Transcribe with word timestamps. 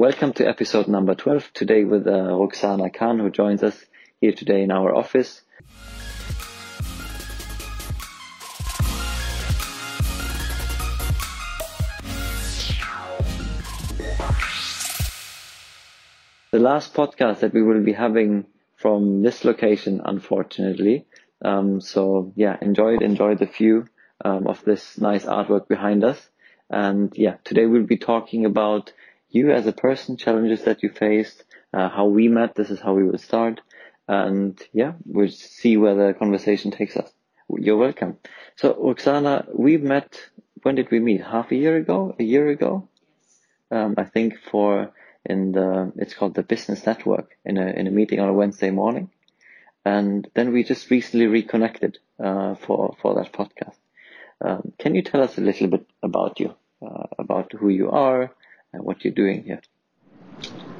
welcome 0.00 0.32
to 0.32 0.48
episode 0.48 0.88
number 0.88 1.14
12 1.14 1.52
today 1.52 1.84
with 1.84 2.06
uh, 2.06 2.10
Rukhsana 2.10 2.90
Khan, 2.90 3.18
who 3.18 3.28
joins 3.28 3.62
us 3.62 3.84
here 4.18 4.32
today 4.32 4.62
in 4.62 4.70
our 4.70 4.96
office. 4.96 5.42
The 16.50 16.58
last 16.58 16.94
podcast 16.94 17.40
that 17.40 17.52
we 17.52 17.62
will 17.62 17.84
be 17.84 17.92
having 17.92 18.46
from 18.76 19.20
this 19.20 19.44
location, 19.44 20.00
unfortunately. 20.02 21.04
Um, 21.44 21.82
so 21.82 22.32
yeah, 22.36 22.56
enjoy 22.62 22.94
it, 22.94 23.02
enjoy 23.02 23.34
the 23.34 23.44
view 23.44 23.84
um, 24.24 24.46
of 24.46 24.64
this 24.64 24.96
nice 24.96 25.26
artwork 25.26 25.68
behind 25.68 26.04
us. 26.04 26.18
And 26.70 27.12
yeah, 27.16 27.34
today 27.44 27.66
we'll 27.66 27.82
be 27.82 27.98
talking 27.98 28.46
about 28.46 28.94
you 29.30 29.50
as 29.52 29.66
a 29.66 29.72
person, 29.72 30.16
challenges 30.16 30.64
that 30.64 30.82
you 30.82 30.90
faced, 30.90 31.44
uh, 31.72 31.88
how 31.88 32.06
we 32.06 32.28
met. 32.28 32.54
This 32.54 32.70
is 32.70 32.80
how 32.80 32.94
we 32.94 33.04
will 33.04 33.18
start. 33.18 33.60
And 34.08 34.60
yeah, 34.72 34.94
we'll 35.06 35.28
see 35.30 35.76
where 35.76 35.94
the 35.94 36.14
conversation 36.14 36.70
takes 36.70 36.96
us. 36.96 37.10
You're 37.48 37.76
welcome. 37.76 38.18
So 38.56 38.74
Rukhsana, 38.74 39.46
we 39.56 39.76
met, 39.76 40.20
when 40.62 40.74
did 40.74 40.90
we 40.90 41.00
meet? 41.00 41.22
Half 41.22 41.52
a 41.52 41.56
year 41.56 41.76
ago? 41.76 42.14
A 42.18 42.22
year 42.22 42.48
ago? 42.48 42.88
Um, 43.70 43.94
I 43.96 44.04
think 44.04 44.34
for 44.50 44.92
in 45.24 45.52
the, 45.52 45.92
it's 45.96 46.14
called 46.14 46.34
the 46.34 46.42
business 46.42 46.86
network 46.86 47.36
in 47.44 47.56
a, 47.56 47.66
in 47.66 47.86
a 47.86 47.90
meeting 47.90 48.20
on 48.20 48.28
a 48.28 48.32
Wednesday 48.32 48.70
morning. 48.70 49.10
And 49.84 50.28
then 50.34 50.52
we 50.52 50.64
just 50.64 50.90
recently 50.90 51.26
reconnected, 51.26 51.98
uh, 52.22 52.54
for, 52.56 52.96
for 53.00 53.14
that 53.14 53.32
podcast. 53.32 53.76
Um, 54.42 54.72
can 54.78 54.94
you 54.94 55.02
tell 55.02 55.22
us 55.22 55.38
a 55.38 55.40
little 55.40 55.68
bit 55.68 55.86
about 56.02 56.40
you, 56.40 56.54
uh, 56.82 57.06
about 57.18 57.52
who 57.52 57.68
you 57.68 57.90
are 57.90 58.32
and 58.72 58.84
what 58.84 59.04
you're 59.04 59.14
doing 59.14 59.42
here? 59.44 59.60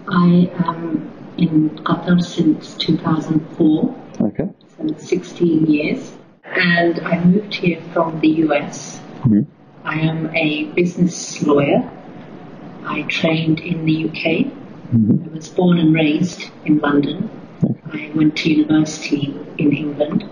I 0.09 0.51
am 0.65 1.11
in 1.39 1.71
Qatar 1.71 2.23
since 2.23 2.74
2004. 2.77 3.96
Okay. 4.21 4.49
So 4.77 4.95
16 4.96 5.66
years. 5.66 6.13
And 6.45 7.01
I 7.01 7.23
moved 7.24 7.55
here 7.55 7.80
from 7.93 8.21
the 8.21 8.29
US. 8.46 8.99
Mm-hmm. 9.23 9.43
I 9.85 10.01
am 10.01 10.35
a 10.35 10.65
business 10.73 11.43
lawyer. 11.43 11.91
I 12.85 13.02
trained 13.02 13.61
in 13.61 13.85
the 13.85 14.05
UK. 14.07 14.52
Mm-hmm. 14.93 15.24
I 15.24 15.35
was 15.35 15.49
born 15.49 15.79
and 15.79 15.95
raised 15.95 16.51
in 16.65 16.79
London. 16.79 17.30
I 17.93 18.11
went 18.15 18.37
to 18.38 18.52
university 18.52 19.37
in 19.59 19.73
England. 19.73 20.29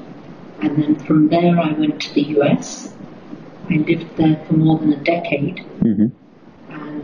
And 0.60 0.82
then 0.82 0.96
from 0.96 1.28
there 1.28 1.58
I 1.58 1.72
went 1.72 2.00
to 2.02 2.14
the 2.14 2.22
US. 2.38 2.92
I 3.70 3.74
lived 3.74 4.16
there 4.16 4.44
for 4.46 4.54
more 4.54 4.78
than 4.78 4.92
a 4.92 5.04
decade. 5.04 5.58
Mm-hmm. 5.80 6.06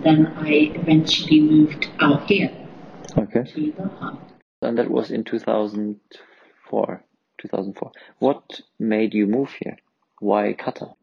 Then 0.04 0.26
I 0.36 0.72
eventually 0.74 1.40
moved 1.40 1.88
out 1.98 2.28
here 2.30 2.50
Okay. 3.16 3.44
to 3.44 3.72
hub. 3.98 4.20
And 4.60 4.78
that 4.78 4.90
was 4.90 5.10
in 5.10 5.24
2004. 5.24 7.04
2004. 7.40 7.92
What 8.18 8.60
made 8.78 9.14
you 9.14 9.26
move 9.26 9.50
here? 9.58 9.76
Why 10.20 10.54
Qatar? 10.54 10.94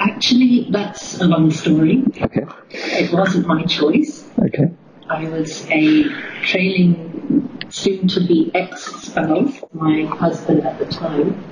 Actually, 0.00 0.68
that's 0.70 1.20
a 1.20 1.24
long 1.26 1.50
story. 1.50 2.04
Okay. 2.20 2.44
It 2.70 3.12
wasn't 3.12 3.46
my 3.46 3.64
choice. 3.64 4.28
Okay. 4.38 4.70
I 5.10 5.28
was 5.28 5.66
a 5.70 6.04
trailing, 6.42 7.66
soon 7.68 8.08
to 8.08 8.20
be 8.20 8.50
ex 8.54 8.84
spouse, 8.86 9.60
my 9.72 10.04
husband 10.04 10.64
at 10.64 10.78
the 10.78 10.86
time, 10.86 11.42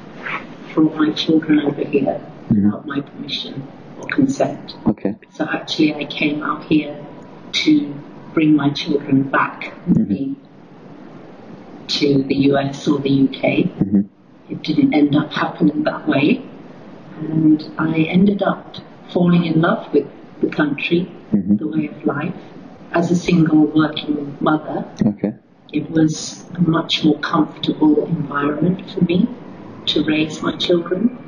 brought 0.75 0.95
my 0.97 1.13
children 1.13 1.61
over 1.61 1.83
here 1.85 2.21
mm-hmm. 2.49 2.65
without 2.67 2.87
my 2.87 3.01
permission 3.01 3.67
or 3.99 4.07
consent. 4.09 4.75
Okay. 5.07 5.19
So 5.35 5.45
actually, 5.45 5.95
I 5.95 6.05
came 6.05 6.43
out 6.43 6.65
here 6.65 7.05
to 7.53 7.95
bring 8.35 8.55
my 8.57 8.71
children 8.71 9.23
back 9.25 9.73
with 9.87 9.99
me 10.09 10.37
to 11.89 12.23
the 12.25 12.35
US 12.51 12.87
or 12.89 12.99
the 12.99 13.11
UK. 13.25 13.43
Mm-hmm. 13.79 14.01
It 14.51 14.63
didn't 14.63 14.95
end 14.95 15.15
up 15.17 15.33
happening 15.33 15.85
that 15.85 16.07
way. 16.09 16.43
And 17.19 17.63
I 17.79 18.01
ended 18.03 18.43
up 18.43 18.77
falling 19.13 19.45
in 19.45 19.61
love 19.61 19.93
with 19.93 20.07
the 20.41 20.49
country, 20.49 21.09
Mhm. 21.33 21.59
the 21.59 21.67
way 21.69 21.89
of 21.89 22.05
life. 22.05 22.35
As 22.93 23.11
a 23.11 23.17
single 23.17 23.67
working 23.67 24.37
mother, 24.41 24.85
Okay. 25.05 25.33
it 25.73 25.91
was 25.91 26.45
a 26.55 26.61
much 26.61 27.05
more 27.05 27.19
comfortable 27.21 28.05
environment 28.07 28.91
for 28.91 29.05
me 29.05 29.29
to 29.87 30.05
raise 30.05 30.43
my 30.43 30.53
children. 30.57 31.19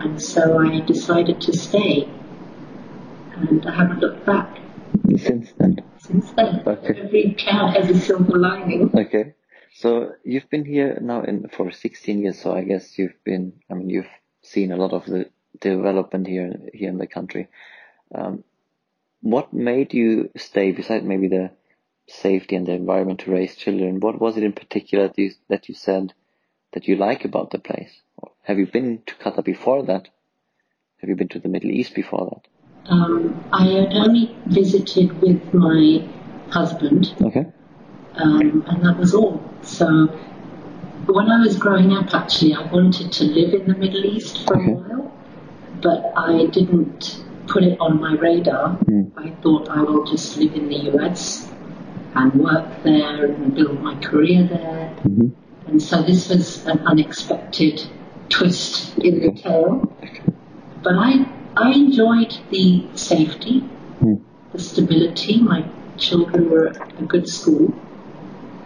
And 0.00 0.20
so 0.20 0.58
I 0.58 0.80
decided 0.80 1.40
to 1.42 1.52
stay. 1.56 2.08
And 3.36 3.66
I 3.66 3.74
haven't 3.74 4.00
looked 4.00 4.24
back 4.26 4.58
Since 5.16 5.52
then. 5.58 5.82
since 5.98 6.30
then. 6.32 6.62
Okay. 6.66 7.00
Every 7.00 7.34
cloud 7.38 7.76
has 7.76 7.90
a 7.90 7.98
silver 8.00 8.38
lining. 8.38 8.90
Okay. 8.94 9.34
So 9.74 10.12
you've 10.24 10.48
been 10.50 10.64
here 10.64 10.98
now 11.00 11.22
in 11.22 11.48
for 11.48 11.70
16 11.70 12.18
years. 12.20 12.38
So 12.38 12.54
I 12.54 12.62
guess 12.62 12.98
you've 12.98 13.16
been. 13.24 13.54
I 13.70 13.74
mean, 13.74 13.88
you've 13.90 14.10
seen 14.42 14.70
a 14.72 14.76
lot 14.76 14.92
of 14.92 15.06
the 15.06 15.30
development 15.60 16.26
here 16.26 16.52
here 16.74 16.90
in 16.90 16.98
the 16.98 17.06
country. 17.06 17.48
Um, 18.14 18.44
what 19.22 19.52
made 19.52 19.94
you 19.94 20.30
stay? 20.36 20.72
Besides 20.72 21.04
maybe 21.04 21.28
the 21.28 21.50
safety 22.08 22.56
and 22.56 22.66
the 22.66 22.72
environment 22.72 23.20
to 23.20 23.30
raise 23.30 23.56
children, 23.56 24.00
what 24.00 24.20
was 24.20 24.36
it 24.36 24.42
in 24.42 24.52
particular 24.52 25.08
that 25.08 25.18
you 25.18 25.30
that 25.48 25.68
you 25.68 25.74
said 25.74 26.12
that 26.72 26.86
you 26.88 26.96
like 26.96 27.24
about 27.24 27.50
the 27.50 27.58
place? 27.58 28.02
Have 28.42 28.58
you 28.58 28.66
been 28.66 29.02
to 29.06 29.14
Qatar 29.14 29.44
before 29.44 29.84
that? 29.84 30.08
Have 31.00 31.08
you 31.08 31.16
been 31.16 31.28
to 31.28 31.38
the 31.38 31.48
Middle 31.48 31.70
East 31.70 31.94
before 31.94 32.28
that? 32.30 32.48
Um, 32.88 33.44
I 33.52 33.64
had 33.64 33.92
only 33.92 34.36
visited 34.46 35.20
with 35.20 35.54
my 35.54 36.04
husband, 36.50 37.14
Okay. 37.22 37.46
um, 38.16 38.64
and 38.66 38.84
that 38.84 38.98
was 38.98 39.14
all. 39.14 39.42
So 39.62 39.86
when 41.06 41.30
I 41.30 41.40
was 41.40 41.56
growing 41.56 41.92
up, 41.92 42.12
actually, 42.12 42.54
I 42.54 42.62
wanted 42.72 43.12
to 43.12 43.24
live 43.24 43.54
in 43.54 43.68
the 43.68 43.76
Middle 43.76 44.04
East 44.04 44.46
for 44.46 44.56
Okay. 44.56 44.72
a 44.72 44.74
while, 44.74 45.12
but 45.80 46.12
I 46.16 46.46
didn't 46.46 47.22
put 47.46 47.62
it 47.62 47.78
on 47.80 48.00
my 48.00 48.14
radar. 48.14 48.78
Mm. 48.78 49.10
I 49.16 49.30
thought 49.42 49.68
I 49.68 49.82
will 49.82 50.04
just 50.04 50.36
live 50.36 50.54
in 50.54 50.68
the 50.68 50.90
US 50.92 51.48
and 52.14 52.34
work 52.34 52.82
there 52.82 53.26
and 53.26 53.54
build 53.54 53.80
my 53.82 53.94
career 53.96 54.46
there. 54.48 54.88
hmm 55.02 55.28
And 55.66 55.80
so 55.80 56.02
this 56.02 56.28
was 56.28 56.66
an 56.66 56.80
unexpected 56.80 57.82
twist 58.28 58.98
in 58.98 59.20
the 59.20 59.30
tale. 59.40 59.88
But 60.82 60.94
I, 60.96 61.24
I 61.56 61.72
enjoyed 61.72 62.32
the 62.50 62.82
safety, 62.94 63.62
Mm. 64.00 64.20
the 64.52 64.58
stability. 64.58 65.40
My 65.42 65.64
children 65.98 66.50
were 66.50 66.68
at 66.68 66.98
a 66.98 67.04
good 67.04 67.28
school. 67.28 67.72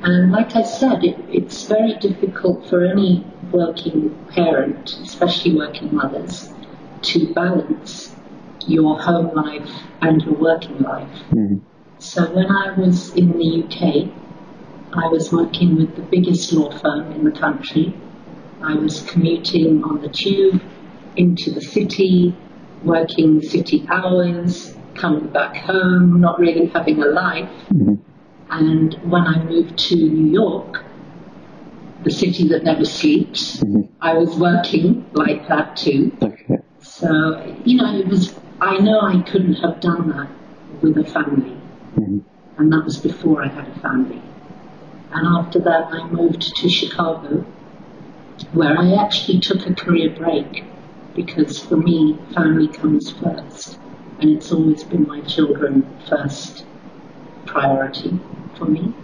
And 0.02 0.30
like 0.30 0.54
I 0.54 0.62
said, 0.62 1.02
it, 1.04 1.16
it's 1.32 1.66
very 1.66 1.94
difficult 2.00 2.66
for 2.68 2.84
any 2.84 3.24
working 3.50 4.14
parent, 4.34 4.88
especially 5.04 5.56
working 5.56 5.94
mothers, 5.94 6.48
to 7.02 7.34
balance 7.34 8.14
your 8.68 9.00
home 9.00 9.34
life 9.34 9.70
and 10.02 10.22
your 10.22 10.34
working 10.34 10.78
life. 10.78 11.10
hmm 11.30 11.56
So 11.98 12.22
when 12.34 12.46
I 12.46 12.78
was 12.78 13.14
in 13.14 13.32
the 13.32 13.64
UK, 13.64 14.10
I 14.92 15.08
was 15.08 15.32
working 15.32 15.76
with 15.76 15.96
the 15.96 16.02
biggest 16.02 16.52
law 16.52 16.70
firm 16.70 17.12
in 17.12 17.24
the 17.24 17.32
country. 17.32 17.94
I 18.62 18.74
was 18.74 19.02
commuting 19.02 19.82
on 19.82 20.00
the 20.00 20.08
tube 20.08 20.62
into 21.16 21.50
the 21.50 21.60
city, 21.60 22.36
working 22.82 23.40
city 23.42 23.86
hours, 23.90 24.74
coming 24.94 25.28
back 25.28 25.56
home, 25.56 26.20
not 26.20 26.38
really 26.38 26.66
having 26.66 27.02
a 27.02 27.06
life. 27.06 27.50
hmm 27.68 27.94
And 28.50 28.96
when 29.02 29.22
I 29.22 29.42
moved 29.44 29.78
to 29.88 29.96
New 29.96 30.30
York, 30.30 30.84
the 32.04 32.10
city 32.10 32.48
that 32.48 32.64
never 32.64 32.84
sleeps, 32.84 33.60
hmm 33.60 33.82
I 34.00 34.14
was 34.14 34.36
working 34.38 35.06
like 35.14 35.48
that 35.48 35.76
too. 35.76 36.12
Okay. 36.22 36.58
So, 36.80 37.08
you 37.64 37.76
know, 37.76 37.98
it 37.98 38.06
was, 38.06 38.38
I 38.60 38.78
know 38.78 39.00
I 39.00 39.22
couldn't 39.22 39.54
have 39.54 39.80
done 39.80 40.08
that 40.10 40.30
with 40.82 40.96
a 40.98 41.04
family 41.04 41.56
hmm 41.94 42.18
and 42.58 42.72
that 42.72 42.84
was 42.84 42.98
before 42.98 43.42
I 43.42 43.48
had 43.48 43.68
a 43.68 43.80
family. 43.80 44.22
And 45.12 45.26
after 45.38 45.60
that, 45.60 45.88
I 45.92 46.08
moved 46.08 46.42
to 46.42 46.68
Chicago, 46.68 47.44
where 48.52 48.78
I 48.78 48.94
actually 48.94 49.40
took 49.40 49.66
a 49.66 49.74
career 49.74 50.10
break 50.16 50.64
because 51.16 51.58
for 51.64 51.78
me, 51.78 52.20
family 52.34 52.68
comes 52.68 53.10
first, 53.12 53.78
and 54.20 54.30
it's 54.30 54.52
always 54.52 54.84
been 54.84 55.06
my 55.06 55.20
children 55.22 55.82
first 56.08 56.66
priority 57.46 58.10
for 58.58 58.66
me. 58.66 58.94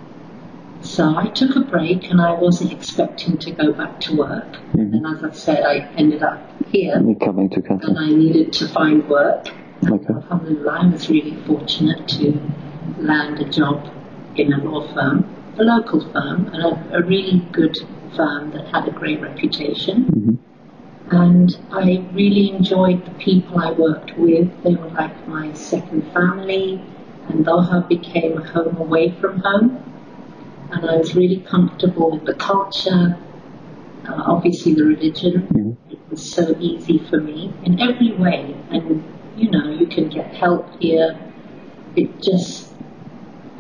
So 0.82 1.16
I 1.16 1.28
took 1.28 1.56
a 1.56 1.60
break 1.60 2.10
and 2.10 2.20
I 2.20 2.32
wasn't 2.32 2.72
expecting 2.72 3.38
to 3.38 3.50
go 3.52 3.72
back 3.72 4.00
to 4.00 4.16
work. 4.16 4.56
Mhm. 4.76 4.92
And 4.92 5.06
as 5.06 5.24
I 5.24 5.30
said, 5.30 5.64
I 5.64 5.88
ended 5.96 6.22
up 6.22 6.52
here 6.70 6.94
coming 7.20 7.48
to 7.50 7.62
and 7.82 7.98
I 7.98 8.08
needed 8.08 8.52
to 8.54 8.68
find 8.68 9.06
work. 9.08 9.46
Okay. 9.88 10.12
Alhamdulillah, 10.12 10.78
I 10.82 10.86
was 10.88 11.08
really 11.08 11.36
fortunate 11.46 12.06
to 12.08 12.40
land 12.98 13.38
a 13.40 13.48
job 13.48 13.88
in 14.34 14.52
a 14.52 14.58
law 14.64 14.86
firm, 14.92 15.24
a 15.58 15.62
local 15.62 16.00
firm, 16.12 16.48
and 16.52 16.62
a, 16.64 16.98
a 16.98 17.02
really 17.06 17.48
good 17.52 17.74
firm 18.16 18.50
that 18.52 18.68
had 18.72 18.88
a 18.88 18.92
great 18.92 19.20
reputation. 19.22 20.04
hmm 20.04 20.41
And 21.10 21.54
I 21.70 22.04
really 22.12 22.50
enjoyed 22.50 23.04
the 23.04 23.10
people 23.12 23.58
I 23.58 23.72
worked 23.72 24.16
with. 24.16 24.62
They 24.62 24.74
were 24.74 24.88
like 24.90 25.28
my 25.28 25.52
second 25.52 26.10
family, 26.12 26.80
and 27.28 27.44
Doha 27.44 27.86
became 27.88 28.38
a 28.38 28.44
home 28.44 28.76
away 28.76 29.10
from 29.20 29.40
home. 29.40 29.82
And 30.70 30.88
I 30.88 30.96
was 30.96 31.14
really 31.14 31.40
comfortable 31.40 32.12
with 32.12 32.24
the 32.24 32.34
culture, 32.34 33.18
uh, 34.08 34.22
obviously 34.26 34.74
the 34.74 34.84
religion. 34.84 35.42
Mm-hmm. 35.42 35.92
It 35.92 35.98
was 36.08 36.32
so 36.32 36.56
easy 36.58 36.98
for 37.10 37.20
me 37.20 37.52
in 37.64 37.78
every 37.78 38.12
way. 38.12 38.56
And, 38.70 39.04
you 39.36 39.50
know, 39.50 39.70
you 39.70 39.86
can 39.86 40.08
get 40.08 40.34
help 40.34 40.80
here. 40.80 41.18
It 41.94 42.22
just, 42.22 42.72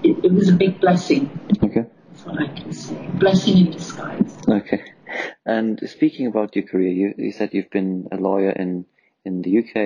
it, 0.02 0.24
it 0.24 0.32
was 0.32 0.48
a 0.48 0.54
big 0.54 0.80
blessing. 0.80 1.28
Okay. 1.62 1.84
That's 2.12 2.24
what 2.24 2.40
I 2.40 2.46
can 2.48 2.72
say. 2.72 3.08
Blessing 3.14 3.58
in 3.58 3.72
disguise. 3.72 4.38
Okay. 4.48 4.82
And 5.44 5.80
speaking 5.88 6.26
about 6.26 6.54
your 6.56 6.64
career, 6.64 6.90
you, 6.90 7.14
you 7.18 7.32
said 7.32 7.50
you've 7.52 7.70
been 7.70 8.08
a 8.12 8.16
lawyer 8.16 8.50
in, 8.50 8.86
in 9.24 9.42
the 9.42 9.58
UK, 9.58 9.76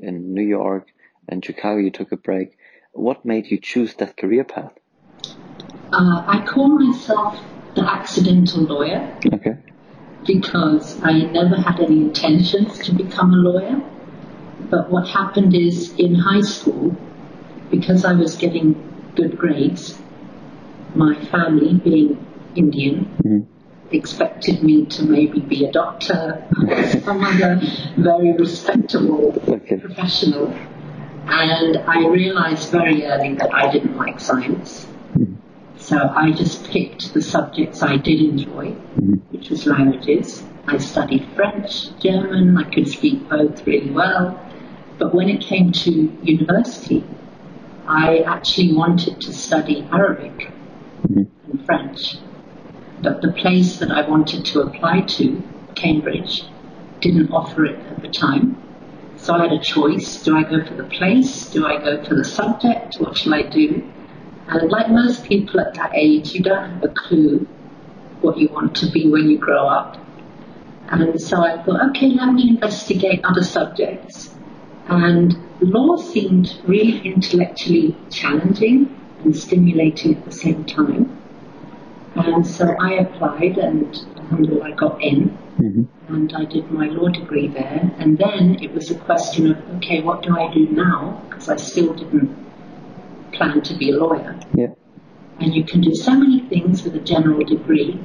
in 0.00 0.34
New 0.34 0.46
York, 0.46 0.88
and 1.28 1.44
Chicago. 1.44 1.78
You 1.78 1.90
took 1.90 2.12
a 2.12 2.16
break. 2.16 2.56
What 2.92 3.24
made 3.24 3.50
you 3.50 3.58
choose 3.58 3.94
that 3.94 4.16
career 4.16 4.44
path? 4.44 4.72
Uh, 5.92 6.24
I 6.26 6.44
call 6.46 6.68
myself 6.68 7.38
the 7.74 7.82
accidental 7.82 8.62
lawyer 8.62 9.14
Okay. 9.32 9.56
because 10.26 11.02
I 11.02 11.12
never 11.12 11.56
had 11.56 11.80
any 11.80 12.02
intentions 12.02 12.78
to 12.80 12.92
become 12.92 13.32
a 13.32 13.36
lawyer. 13.36 13.82
But 14.70 14.90
what 14.90 15.08
happened 15.08 15.54
is 15.54 15.92
in 15.98 16.14
high 16.14 16.40
school, 16.40 16.96
because 17.70 18.04
I 18.04 18.14
was 18.14 18.36
getting 18.36 18.74
good 19.16 19.36
grades, 19.38 19.98
my 20.94 21.14
family, 21.26 21.74
being 21.74 22.26
Indian, 22.54 23.06
Mhm. 23.24 23.46
Expected 23.92 24.62
me 24.62 24.86
to 24.86 25.04
maybe 25.04 25.40
be 25.40 25.64
a 25.64 25.72
doctor 25.72 26.44
or 26.68 26.82
some 27.04 27.22
other 27.24 27.60
very 27.96 28.32
respectable 28.32 29.34
Okay. 29.48 29.76
professional. 29.76 30.54
And 31.26 31.76
I 31.86 32.06
realized 32.08 32.70
very 32.70 33.04
early 33.06 33.34
that 33.34 33.54
I 33.54 33.70
didn't 33.70 33.96
like 33.96 34.20
science. 34.20 34.86
Mhm. 35.16 35.36
So 35.76 35.96
I 36.14 36.30
just 36.32 36.64
picked 36.70 37.14
the 37.14 37.22
subjects 37.22 37.82
I 37.82 37.96
did 37.96 38.20
enjoy, 38.20 38.74
Mhm. 39.00 39.20
which 39.30 39.50
was 39.50 39.66
languages. 39.66 40.42
I 40.66 40.78
studied 40.78 41.24
French, 41.36 41.98
German, 42.00 42.56
I 42.56 42.64
could 42.64 42.88
speak 42.88 43.28
both 43.28 43.66
really 43.66 43.90
well. 43.90 44.38
But 44.98 45.14
when 45.14 45.28
it 45.28 45.40
came 45.40 45.72
to 45.72 45.90
university, 46.22 47.02
I 47.88 48.18
actually 48.18 48.72
wanted 48.74 49.20
to 49.20 49.32
study 49.32 49.84
Arabic 49.92 50.52
Mhm. 51.08 51.26
and 51.50 51.64
French. 51.66 52.18
But 53.02 53.20
the 53.20 53.32
place 53.32 53.78
that 53.78 53.90
I 53.90 54.08
wanted 54.08 54.44
to 54.46 54.60
apply 54.60 55.00
to, 55.02 55.42
Cambridge, 55.74 56.42
didn't 57.00 57.32
offer 57.32 57.64
it 57.64 57.80
at 57.90 58.00
the 58.00 58.08
time. 58.08 58.56
So 59.16 59.34
I 59.34 59.42
had 59.42 59.52
a 59.52 59.60
choice. 59.60 60.22
Do 60.22 60.36
I 60.36 60.44
go 60.44 60.64
for 60.64 60.74
the 60.74 60.84
place? 60.84 61.50
Do 61.50 61.66
I 61.66 61.78
go 61.78 62.04
for 62.04 62.14
the 62.14 62.24
subject? 62.24 62.96
What 63.00 63.16
shall 63.16 63.34
I 63.34 63.42
do? 63.42 63.92
And 64.48 64.70
like 64.70 64.88
most 64.88 65.24
people 65.24 65.60
at 65.60 65.74
that 65.74 65.92
age, 65.94 66.32
you 66.32 66.42
don't 66.42 66.70
have 66.70 66.84
a 66.84 66.88
clue 66.88 67.46
what 68.20 68.38
you 68.38 68.48
want 68.52 68.76
to 68.76 68.90
be 68.90 69.08
when 69.08 69.28
you 69.28 69.38
grow 69.38 69.66
up. 69.66 69.96
And 70.88 71.20
so 71.20 71.42
I 71.42 71.62
thought, 71.62 71.90
okay, 71.90 72.08
let 72.10 72.32
me 72.32 72.50
investigate 72.50 73.20
other 73.24 73.42
subjects. 73.42 74.34
And 74.86 75.34
law 75.60 75.96
seemed 75.96 76.60
really 76.66 77.00
intellectually 77.00 77.96
challenging 78.10 78.96
and 79.24 79.36
stimulating 79.36 80.16
at 80.16 80.24
the 80.24 80.32
same 80.32 80.64
time. 80.64 81.21
And 82.14 82.46
so 82.46 82.74
I 82.80 82.92
applied 82.94 83.56
and 83.58 83.94
alhamdulillah, 84.18 84.64
I 84.64 84.72
got 84.72 85.02
in 85.02 85.30
Mhm. 85.58 85.86
and 86.08 86.32
I 86.36 86.44
did 86.44 86.70
my 86.70 86.86
law 86.88 87.08
degree 87.08 87.48
there. 87.48 87.90
And 87.98 88.18
then 88.18 88.56
it 88.60 88.74
was 88.74 88.90
a 88.90 88.94
question 88.94 89.50
of, 89.50 89.56
okay, 89.76 90.02
what 90.02 90.22
do 90.22 90.36
I 90.36 90.52
do 90.52 90.66
now? 90.72 91.22
Because 91.28 91.48
I 91.48 91.56
still 91.56 91.94
didn't 91.94 92.30
plan 93.32 93.60
to 93.62 93.74
be 93.74 93.90
a 93.90 93.96
lawyer. 93.96 94.36
Yeah. 94.56 94.68
And 95.40 95.54
you 95.54 95.64
can 95.64 95.80
do 95.80 95.94
so 95.94 96.12
many 96.14 96.40
things 96.48 96.84
with 96.84 96.94
a 96.94 97.00
general 97.00 97.44
degree. 97.44 97.98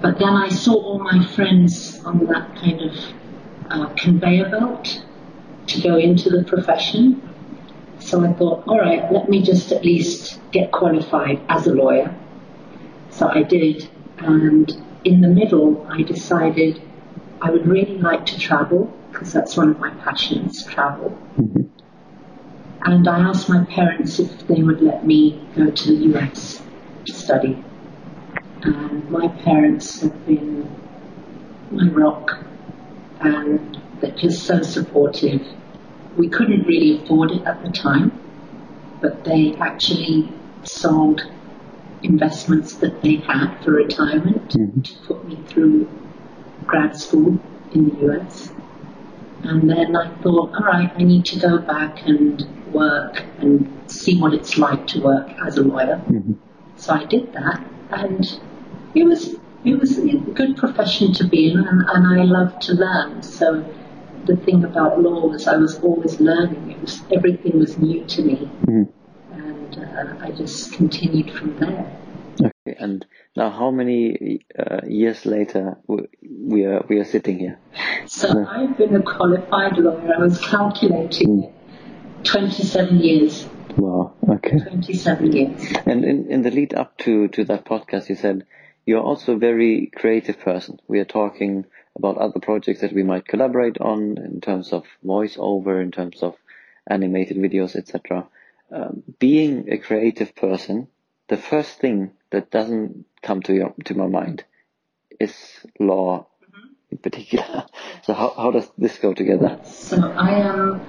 But 0.00 0.18
then 0.18 0.34
I 0.34 0.48
saw 0.48 0.74
all 0.74 0.98
my 0.98 1.24
friends 1.24 2.00
on 2.04 2.26
that 2.26 2.54
kind 2.56 2.80
of 2.80 2.92
uh, 3.70 3.86
conveyor 3.96 4.50
belt 4.50 5.02
to 5.66 5.80
go 5.80 5.96
into 5.96 6.30
the 6.30 6.44
profession. 6.44 7.20
So 7.98 8.24
I 8.24 8.32
thought, 8.34 8.64
all 8.68 8.78
right, 8.78 9.10
let 9.10 9.28
me 9.28 9.42
just 9.42 9.72
at 9.72 9.84
least 9.84 10.38
get 10.52 10.70
qualified 10.70 11.40
as 11.48 11.66
a 11.66 11.72
lawyer. 11.72 12.14
So 13.16 13.28
I 13.28 13.42
did. 13.44 13.88
And 14.18 14.70
in 15.04 15.22
the 15.22 15.28
middle, 15.28 15.86
I 15.88 16.02
decided 16.02 16.82
I 17.40 17.50
would 17.50 17.66
really 17.66 17.96
like 17.96 18.26
to 18.26 18.38
travel 18.38 18.92
because 19.10 19.32
that's 19.32 19.56
one 19.56 19.70
of 19.70 19.78
my 19.78 19.88
passions, 20.04 20.64
travel. 20.66 21.16
Mhm. 21.38 21.70
And 22.84 23.08
I 23.08 23.20
asked 23.20 23.48
my 23.48 23.64
parents 23.64 24.18
if 24.18 24.46
they 24.46 24.62
would 24.62 24.82
let 24.82 25.06
me 25.06 25.40
go 25.56 25.70
to 25.70 25.88
the 25.88 26.04
US 26.12 26.62
to 27.06 27.12
study. 27.14 27.56
And 28.62 29.10
my 29.10 29.28
parents 29.28 30.02
have 30.02 30.26
been 30.26 30.68
my 31.70 31.88
rock 31.88 32.36
and 33.20 33.78
they're 34.00 34.10
just 34.10 34.44
so 34.44 34.60
supportive. 34.60 35.40
We 36.18 36.28
couldn't 36.28 36.66
really 36.66 37.02
afford 37.02 37.30
it 37.30 37.46
at 37.46 37.64
the 37.64 37.70
time, 37.70 38.12
but 39.00 39.24
they 39.24 39.54
actually 39.54 40.28
sold 40.64 41.22
investments 42.02 42.76
that 42.76 43.02
they 43.02 43.16
had 43.16 43.56
for 43.62 43.72
retirement 43.72 44.48
Mhm. 44.54 44.84
to 44.84 44.92
put 45.06 45.26
me 45.28 45.36
through 45.48 45.88
grad 46.66 46.96
school 46.96 47.38
in 47.72 47.84
the 47.86 47.96
US. 48.06 48.50
And 49.44 49.68
then 49.68 49.94
I 49.96 50.08
thought, 50.22 50.50
all 50.58 50.64
right, 50.64 50.90
I 50.96 51.02
need 51.04 51.24
to 51.26 51.38
go 51.38 51.58
back 51.58 52.06
and 52.06 52.42
work 52.72 53.24
and 53.40 53.66
see 53.86 54.18
what 54.20 54.34
it's 54.34 54.58
like 54.58 54.86
to 54.88 55.02
work 55.02 55.28
as 55.46 55.56
a 55.56 55.62
lawyer. 55.62 56.02
Mhm. 56.08 56.36
So 56.76 56.94
I 56.94 57.04
did 57.04 57.32
that, 57.32 57.64
and 57.90 58.24
it 58.94 59.04
was 59.04 59.34
it 59.64 59.80
was 59.80 59.98
a 59.98 60.16
good 60.34 60.56
profession 60.56 61.12
to 61.14 61.24
be 61.28 61.50
in, 61.50 61.58
and, 61.58 61.82
and 61.92 62.20
I 62.20 62.22
love 62.24 62.58
to 62.60 62.72
learn. 62.74 63.22
So 63.22 63.64
the 64.24 64.36
thing 64.36 64.64
about 64.64 65.00
law 65.00 65.28
was 65.28 65.46
I 65.48 65.56
was 65.56 65.78
always 65.80 66.20
learning. 66.20 66.70
It 66.70 66.80
was 66.80 67.02
everything 67.12 67.58
was 67.58 67.78
new 67.78 68.04
to 68.04 68.22
me, 68.22 68.50
Mhm. 68.66 68.88
And 69.96 70.22
uh, 70.22 70.26
I 70.26 70.30
just 70.30 70.72
continued 70.72 71.30
from 71.32 71.56
there. 71.58 71.96
Okay. 72.40 72.76
And 72.78 73.06
now, 73.34 73.50
how 73.50 73.70
many 73.70 74.44
uh, 74.58 74.80
years 74.86 75.24
later 75.24 75.78
we 75.86 76.64
are 76.64 76.84
we 76.88 76.98
are 76.98 77.04
sitting 77.04 77.38
here? 77.38 77.58
So 78.06 78.46
I've 78.46 78.76
been 78.76 78.94
a 78.94 79.02
qualified 79.02 79.78
lawyer. 79.78 80.14
I 80.16 80.22
was 80.22 80.38
calculating 80.40 81.44
it. 81.44 81.52
27 82.24 82.98
years. 82.98 83.46
Wow. 83.76 84.14
Okay. 84.28 84.58
27 84.58 85.32
years. 85.32 85.72
And 85.86 86.04
in, 86.04 86.30
in 86.30 86.42
the 86.42 86.50
lead 86.50 86.74
up 86.74 86.96
to, 86.98 87.28
to 87.28 87.44
that 87.44 87.64
podcast, 87.64 88.08
you 88.08 88.16
said 88.16 88.46
you're 88.84 89.02
also 89.02 89.34
a 89.34 89.38
very 89.38 89.90
creative 89.94 90.40
person. 90.40 90.80
We 90.88 90.98
are 91.00 91.04
talking 91.04 91.66
about 91.96 92.18
other 92.18 92.40
projects 92.40 92.80
that 92.80 92.92
we 92.92 93.02
might 93.02 93.26
collaborate 93.28 93.78
on 93.78 94.18
in 94.18 94.40
terms 94.40 94.72
of 94.72 94.84
voiceover, 95.04 95.82
in 95.82 95.90
terms 95.90 96.22
of 96.22 96.34
animated 96.88 97.36
videos, 97.36 97.76
etc. 97.76 98.26
Um, 98.70 99.02
being 99.18 99.72
a 99.72 99.78
creative 99.78 100.34
person, 100.34 100.88
the 101.28 101.36
first 101.36 101.78
thing 101.78 102.12
that 102.30 102.50
doesn't 102.50 103.04
come 103.22 103.42
to 103.42 103.54
your 103.54 103.74
to 103.84 103.94
my 103.94 104.06
mind 104.06 104.44
is 105.20 105.34
law 105.78 106.26
in 106.90 106.98
particular. 106.98 107.66
So 108.02 108.14
how, 108.14 108.34
how 108.36 108.50
does 108.52 108.70
this 108.78 108.98
go 108.98 109.14
together? 109.14 109.58
So 109.64 109.96
I 110.16 110.34
am 110.34 110.82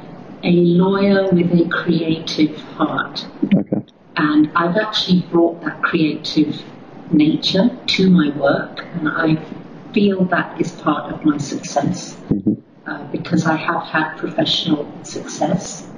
a 0.43 0.51
lawyer 0.51 1.31
with 1.31 1.51
a 1.51 1.67
creative 1.69 2.62
heart. 2.62 3.25
Okay. 3.55 3.86
And 4.17 4.51
I've 4.55 4.77
actually 4.77 5.27
brought 5.31 5.62
that 5.63 5.81
creative 5.81 6.63
nature 7.10 7.79
to 7.88 8.10
my 8.10 8.29
work, 8.38 8.88
and 8.93 9.10
I 9.10 9.48
feel 9.93 10.25
that 10.25 10.60
is 10.62 10.72
part 10.74 11.12
of 11.12 11.24
my 11.25 11.38
success 11.38 12.15
hmm 12.27 12.53
uh, 12.88 13.03
because 13.12 13.46
I 13.46 13.55
have 13.55 13.84
had 13.84 14.15
professional 14.17 15.03
success. 15.03 15.91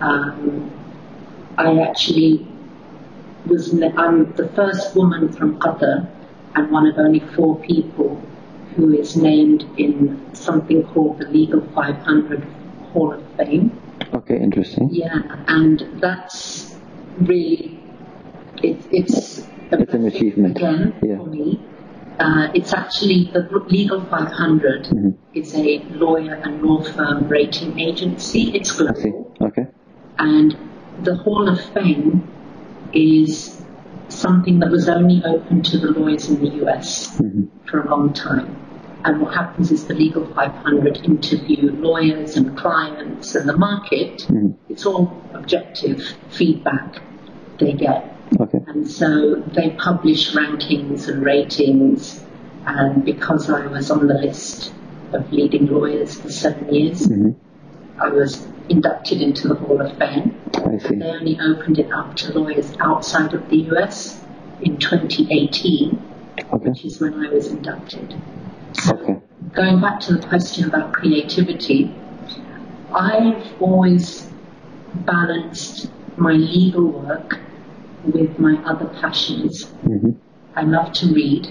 Um, 0.00 0.79
I 1.60 1.78
actually 1.82 2.46
was, 3.46 3.72
I'm 3.96 4.32
the 4.32 4.48
first 4.54 4.96
woman 4.96 5.30
from 5.32 5.58
Qatar 5.58 6.08
and 6.54 6.70
one 6.70 6.86
of 6.86 6.96
only 6.96 7.20
four 7.20 7.60
people 7.60 8.16
who 8.74 8.92
is 8.94 9.14
named 9.16 9.64
in 9.76 10.34
something 10.34 10.82
called 10.84 11.18
the 11.18 11.26
Legal 11.26 11.60
500 11.74 12.42
Hall 12.92 13.12
of 13.12 13.22
Fame. 13.36 13.78
Okay, 14.14 14.36
interesting. 14.40 14.88
Yeah, 14.92 15.20
and 15.48 16.00
that's 16.00 16.74
really 17.18 17.78
it, 18.62 18.86
it's 18.90 19.40
a 19.72 19.80
It's 19.82 19.94
an 19.94 20.06
achievement. 20.06 20.56
again 20.56 20.94
Yeah. 21.02 21.18
for 21.18 21.26
me. 21.26 21.58
Uh, 22.18 22.48
it's 22.54 22.72
actually 22.72 23.30
the 23.34 23.42
Legal 23.68 24.00
500 24.06 24.86
Mhm. 24.86 25.14
is 25.34 25.54
a 25.54 25.84
lawyer 25.90 26.34
and 26.42 26.62
law 26.62 26.82
firm 26.82 27.28
rating 27.28 27.78
agency. 27.78 28.50
It's 28.54 28.72
global, 28.72 29.36
Okay. 29.42 29.66
and 30.18 30.69
the 31.02 31.16
Hall 31.16 31.48
of 31.48 31.60
Fame 31.72 32.28
is 32.92 33.56
something 34.08 34.58
that 34.60 34.70
was 34.70 34.88
only 34.88 35.22
open 35.24 35.62
to 35.62 35.78
the 35.78 35.92
lawyers 35.92 36.28
in 36.28 36.40
the 36.40 36.50
US 36.64 37.16
hmm 37.16 37.44
for 37.70 37.82
a 37.82 37.90
long 37.90 38.12
time. 38.12 38.56
And 39.04 39.20
what 39.22 39.32
happens 39.32 39.70
is 39.70 39.86
the 39.86 39.94
Legal 39.94 40.26
500 40.34 40.98
interview 41.04 41.70
lawyers 41.80 42.36
and 42.36 42.56
clients 42.56 43.36
and 43.36 43.48
the 43.48 43.56
market. 43.56 44.26
Mhm. 44.28 44.56
It's 44.68 44.84
all 44.84 45.30
objective 45.34 46.02
feedback 46.28 46.96
they 47.60 47.74
get. 47.74 48.16
Okay. 48.40 48.58
And 48.66 48.90
so 48.90 49.44
they 49.54 49.70
publish 49.78 50.34
rankings 50.34 51.08
and 51.08 51.24
ratings. 51.24 52.26
And 52.66 53.04
because 53.04 53.48
I 53.48 53.66
was 53.68 53.90
on 53.90 54.08
the 54.08 54.14
list 54.14 54.74
of 55.12 55.30
leading 55.30 55.66
lawyers 55.66 56.20
for 56.20 56.28
seven 56.28 56.74
years, 56.74 57.06
Mhm. 57.06 57.36
I 58.00 58.08
was 58.08 58.46
inducted 58.70 59.20
into 59.20 59.48
the 59.48 59.54
Hall 59.54 59.80
of 59.80 59.96
Fame. 59.98 60.34
I 60.54 60.78
see. 60.78 60.94
They 60.96 61.04
only 61.10 61.38
opened 61.38 61.78
it 61.78 61.92
up 61.92 62.16
to 62.16 62.38
lawyers 62.38 62.72
outside 62.80 63.34
of 63.34 63.48
the 63.50 63.58
US 63.72 64.24
in 64.62 64.78
2018, 64.78 66.00
Okay. 66.52 66.68
which 66.70 66.84
is 66.84 67.00
when 67.00 67.14
I 67.14 67.28
was 67.28 67.48
inducted. 67.48 68.14
So 68.72 68.94
Okay. 68.94 69.18
going 69.52 69.80
back 69.80 70.00
to 70.00 70.14
the 70.14 70.26
question 70.26 70.64
about 70.66 70.92
creativity, 70.92 71.94
I've 72.94 73.46
always 73.60 74.26
balanced 74.94 75.90
my 76.16 76.32
legal 76.32 76.86
work 76.88 77.38
with 78.04 78.38
my 78.38 78.56
other 78.64 78.86
passions. 78.86 79.66
Mhm. 79.86 80.14
I 80.56 80.62
love 80.62 80.92
to 80.94 81.12
read. 81.12 81.48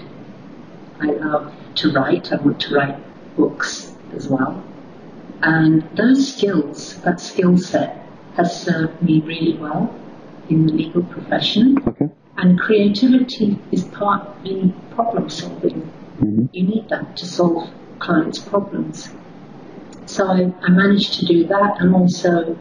I 1.00 1.12
love 1.12 1.52
to 1.76 1.92
write. 1.92 2.32
I 2.32 2.36
want 2.36 2.58
to 2.60 2.74
write 2.74 2.96
books 3.36 3.94
as 4.14 4.28
well. 4.28 4.62
And 5.42 5.88
those 5.96 6.36
skills, 6.36 7.00
that 7.02 7.20
skill 7.20 7.56
set, 7.56 8.06
has 8.34 8.62
served 8.62 9.02
me 9.02 9.20
really 9.20 9.56
well 9.56 9.94
in 10.48 10.66
the 10.66 10.72
legal 10.72 11.02
profession. 11.02 11.76
Okay. 11.86 12.08
And 12.36 12.58
creativity 12.58 13.58
is 13.72 13.84
partly 13.84 14.72
problem 14.90 15.28
solving. 15.30 15.82
Mm-hmm. 16.20 16.46
You 16.52 16.62
need 16.64 16.88
that 16.90 17.16
to 17.18 17.26
solve 17.26 17.70
clients' 17.98 18.38
problems. 18.38 19.10
So 20.06 20.26
I, 20.26 20.52
I 20.62 20.70
managed 20.70 21.20
to 21.20 21.26
do 21.26 21.46
that 21.46 21.80
and 21.80 21.94
also, 21.94 22.58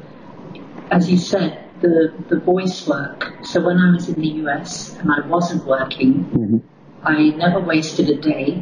as 0.91 1.09
you 1.09 1.17
said, 1.17 1.65
the, 1.81 2.13
the 2.29 2.39
voice 2.39 2.87
work. 2.87 3.33
So 3.43 3.65
when 3.65 3.77
I 3.77 3.91
was 3.91 4.09
in 4.09 4.21
the 4.21 4.27
US 4.45 4.95
and 4.97 5.11
I 5.11 5.25
wasn't 5.27 5.65
working, 5.65 6.25
Mhm. 6.33 6.61
I 7.03 7.29
never 7.29 7.59
wasted 7.61 8.09
a 8.09 8.15
day. 8.15 8.61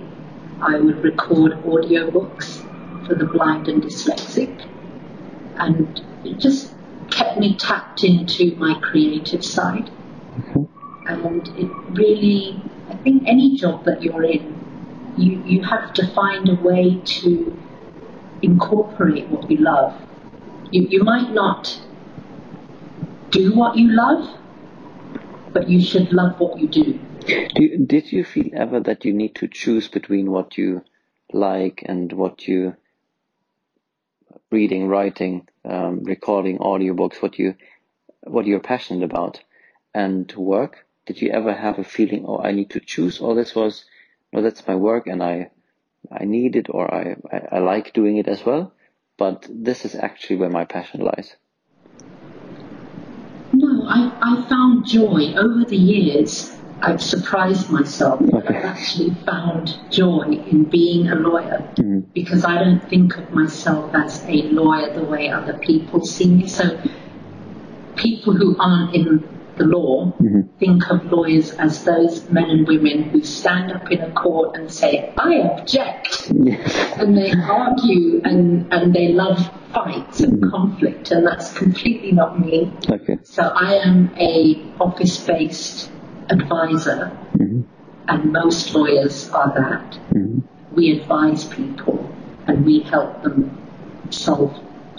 I 0.61 0.79
would 0.79 1.03
record 1.03 1.53
audiobooks 1.63 2.63
for 3.07 3.15
the 3.15 3.25
blind 3.25 3.67
and 3.67 3.81
dyslexic. 3.81 4.61
And 5.57 5.99
it 6.23 6.37
just 6.37 6.73
kept 7.09 7.39
me 7.39 7.55
tapped 7.55 8.03
into 8.03 8.55
my 8.57 8.79
creative 8.81 9.43
side. 9.43 9.89
Okay. 10.39 10.67
And 11.07 11.47
it 11.57 11.71
really, 11.91 12.61
I 12.89 12.95
think 12.97 13.23
any 13.25 13.57
job 13.57 13.85
that 13.85 14.03
you're 14.03 14.23
in, 14.23 14.55
you, 15.17 15.41
you 15.45 15.63
have 15.63 15.93
to 15.93 16.07
find 16.13 16.49
a 16.49 16.55
way 16.55 17.01
to 17.03 17.57
incorporate 18.41 19.27
what 19.29 19.49
you 19.49 19.57
love. 19.57 19.99
You, 20.71 20.87
you 20.89 21.03
might 21.03 21.31
not 21.31 21.81
do 23.31 23.55
what 23.55 23.77
you 23.77 23.89
love, 23.91 24.37
but 25.53 25.69
you 25.69 25.81
should 25.81 26.11
love 26.11 26.39
what 26.39 26.59
you 26.59 26.67
do. 26.67 26.99
Do 27.25 27.63
you, 27.63 27.85
did 27.85 28.11
you 28.11 28.23
feel 28.23 28.49
ever 28.53 28.79
that 28.81 29.05
you 29.05 29.13
need 29.13 29.35
to 29.35 29.47
choose 29.47 29.87
between 29.87 30.31
what 30.31 30.57
you 30.57 30.83
like 31.33 31.83
and 31.85 32.11
what 32.13 32.47
you 32.47 32.75
reading, 34.51 34.87
writing, 34.87 35.47
um, 35.65 36.03
recording 36.03 36.57
audiobooks, 36.59 37.21
what 37.21 37.37
you 37.37 37.55
what 38.23 38.45
you're 38.45 38.59
passionate 38.59 39.03
about, 39.03 39.41
and 39.93 40.31
work? 40.35 40.85
Did 41.05 41.21
you 41.21 41.29
ever 41.31 41.53
have 41.53 41.79
a 41.79 41.83
feeling, 41.83 42.25
oh, 42.27 42.39
I 42.39 42.51
need 42.51 42.71
to 42.71 42.79
choose, 42.79 43.19
or 43.19 43.35
this 43.35 43.55
was, 43.55 43.85
no, 44.33 44.41
that's 44.41 44.67
my 44.67 44.75
work, 44.75 45.07
and 45.07 45.23
I 45.23 45.51
I 46.11 46.25
need 46.25 46.55
it, 46.55 46.67
or 46.69 46.93
I, 46.93 47.15
I, 47.31 47.55
I 47.57 47.59
like 47.59 47.93
doing 47.93 48.17
it 48.17 48.27
as 48.27 48.45
well, 48.45 48.73
but 49.17 49.47
this 49.49 49.85
is 49.85 49.95
actually 49.95 50.37
where 50.37 50.49
my 50.49 50.65
passion 50.65 51.01
lies. 51.01 51.35
No, 53.53 53.85
I, 53.87 54.11
I 54.21 54.49
found 54.49 54.85
joy 54.87 55.33
over 55.35 55.65
the 55.65 55.77
years. 55.77 56.56
I've 56.81 57.01
surprised 57.01 57.69
myself. 57.71 58.19
that 58.19 58.33
Okay. 58.35 58.57
I've 58.59 58.65
actually 58.65 59.09
found 59.25 59.75
joy 59.89 60.25
in 60.51 60.65
being 60.65 61.07
a 61.09 61.15
lawyer 61.15 61.69
Mhm. 61.77 62.03
because 62.13 62.45
I 62.45 62.63
don't 62.63 62.87
think 62.89 63.17
of 63.17 63.31
myself 63.31 63.93
as 63.95 64.23
a 64.27 64.49
lawyer 64.51 64.93
the 64.93 65.03
way 65.03 65.29
other 65.29 65.53
people 65.53 66.01
see 66.01 66.29
me. 66.35 66.47
So 66.47 66.77
people 67.95 68.33
who 68.33 68.55
aren't 68.59 68.93
in 68.93 69.23
the 69.57 69.65
law 69.65 70.13
Mhm. 70.21 70.49
think 70.59 70.89
of 70.91 71.11
lawyers 71.11 71.51
as 71.51 71.83
those 71.83 72.29
men 72.29 72.49
and 72.51 72.67
women 72.67 73.03
who 73.09 73.21
stand 73.23 73.71
up 73.71 73.91
in 73.91 74.01
a 74.01 74.11
court 74.11 74.55
and 74.55 74.69
say, 74.71 75.11
I 75.17 75.39
object 75.39 76.31
Yes. 76.31 76.95
and 76.99 77.17
they 77.17 77.31
argue 77.31 78.21
and, 78.23 78.67
and 78.71 78.93
they 78.93 79.13
love 79.13 79.49
fights 79.73 80.19
and 80.19 80.43
conflict 80.51 81.11
and 81.11 81.25
that's 81.25 81.51
completely 81.57 82.11
not 82.11 82.39
me. 82.39 82.71
Okay. 82.87 83.17
So 83.23 83.41
I 83.43 83.75
am 83.77 84.11
a 84.19 84.73
office-based 84.79 85.89
advisor 86.29 87.11
Mhm. 87.37 87.63
and 88.07 88.31
most 88.31 88.73
lawyers 88.73 89.29
are 89.31 89.51
that. 89.55 89.97
Mhm. 90.13 90.41
We 90.75 90.91
advise 90.99 91.45
people 91.45 91.99
and 92.47 92.65
we 92.65 92.79
help 92.79 93.23
them 93.23 93.51
solve 94.09 94.53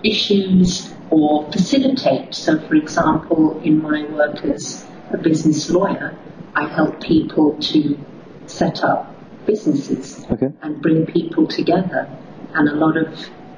issues 0.04 0.92
or 1.11 1.44
facilitate. 1.50 2.35
So 2.35 2.58
for 2.58 2.75
example, 2.75 3.61
in 3.62 3.82
my 3.82 4.04
work 4.12 4.44
as 4.44 4.87
a 5.12 5.16
business 5.16 5.70
lawyer, 5.70 6.14
I 6.54 6.64
help 6.66 7.00
people 7.00 7.56
to 7.61 7.97
set 8.47 8.82
up 8.85 9.14
businesses 9.47 10.26
Okay. 10.30 10.50
and 10.62 10.80
bring 10.82 11.06
people 11.06 11.47
together. 11.47 12.06
And 12.54 12.68
a 12.68 12.75
lot 12.75 12.97
of 12.97 13.08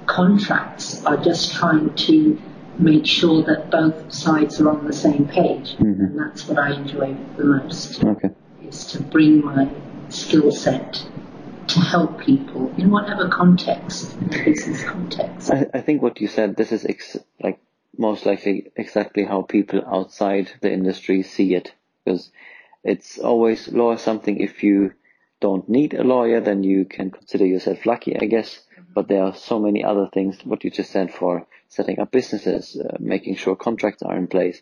contracts 0.06 1.04
are 1.04 1.16
just 1.16 1.52
trying 1.54 1.90
to 1.94 2.38
make 2.78 3.06
sure 3.06 3.42
that 3.44 3.70
both 3.70 4.12
sides 4.12 4.60
are 4.60 4.70
on 4.70 4.86
the 4.86 4.92
same 4.92 5.26
page. 5.26 5.76
Mhm. 5.78 6.00
And 6.00 6.18
that's 6.18 6.48
what 6.48 6.58
I 6.58 6.74
enjoy 6.74 7.16
the 7.36 7.44
most, 7.44 8.02
Okay. 8.04 8.30
is 8.62 8.86
to 8.86 9.02
bring 9.02 9.44
my 9.44 9.68
skill 10.08 10.50
set 10.50 11.04
to 11.68 11.80
help 11.80 12.20
people 12.20 12.72
in 12.76 12.90
whatever 12.90 13.28
context, 13.28 14.16
in 14.20 14.28
business 14.44 14.82
context. 14.84 15.52
I, 15.52 15.66
I 15.74 15.80
think 15.80 16.02
what 16.02 16.20
you 16.20 16.26
said, 16.26 16.56
this 16.56 16.72
is 16.72 16.84
ex- 16.84 17.18
like 17.42 17.60
most 17.96 18.26
likely 18.26 18.70
exactly 18.76 19.24
how 19.24 19.42
people 19.42 19.82
outside 19.86 20.50
the 20.62 20.72
industry 20.72 21.22
see 21.22 21.54
it. 21.54 21.72
Because 22.04 22.30
it's 22.82 23.18
always 23.18 23.68
law 23.68 23.92
is 23.92 24.00
something 24.00 24.38
if 24.38 24.62
you 24.62 24.92
don't 25.40 25.68
need 25.68 25.94
a 25.94 26.02
lawyer, 26.04 26.40
then 26.40 26.62
you 26.64 26.84
can 26.84 27.10
consider 27.10 27.46
yourself 27.46 27.86
lucky, 27.86 28.18
I 28.18 28.26
guess. 28.26 28.60
But 28.94 29.08
there 29.08 29.22
are 29.22 29.34
so 29.34 29.60
many 29.60 29.84
other 29.84 30.08
things, 30.12 30.44
what 30.44 30.64
you 30.64 30.70
just 30.70 30.90
said 30.90 31.12
for 31.12 31.46
setting 31.70 32.00
up 32.00 32.10
businesses, 32.10 32.76
uh, 32.76 32.96
making 32.98 33.36
sure 33.36 33.56
contracts 33.56 34.02
are 34.02 34.16
in 34.16 34.26
place. 34.26 34.60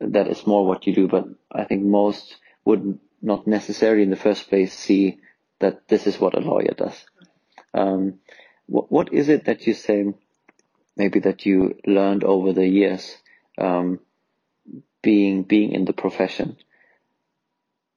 That 0.00 0.28
is 0.28 0.46
more 0.46 0.64
what 0.64 0.86
you 0.86 0.94
do. 0.94 1.08
But 1.08 1.26
I 1.52 1.64
think 1.64 1.84
most 1.84 2.36
would 2.64 2.98
not 3.20 3.46
necessarily 3.46 4.04
in 4.04 4.10
the 4.10 4.16
first 4.16 4.48
place 4.48 4.72
see 4.72 5.18
that 5.58 5.88
this 5.88 6.06
is 6.06 6.20
what 6.20 6.38
a 6.38 6.40
lawyer 6.40 6.74
does. 6.76 7.04
Um, 7.74 8.20
what, 8.66 9.12
is 9.12 9.28
it 9.28 9.46
that 9.46 9.66
you 9.66 9.74
say, 9.74 10.12
maybe 10.96 11.20
that 11.20 11.44
you 11.44 11.78
learned 11.86 12.22
over 12.22 12.52
the 12.52 12.66
years, 12.66 13.16
um, 13.56 14.00
being 15.02 15.42
being 15.42 15.72
in 15.72 15.86
the 15.86 15.92
profession? 15.92 16.56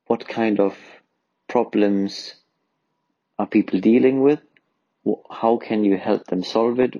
What 0.07 0.27
kind 0.27 0.59
of 0.59 0.75
problems 1.47 2.35
are 3.37 3.47
people 3.47 3.79
dealing 3.79 4.21
with? 4.21 4.39
How 5.29 5.57
can 5.57 5.83
you 5.83 5.97
help 5.97 6.25
them 6.27 6.43
solve 6.43 6.79
it? 6.79 6.95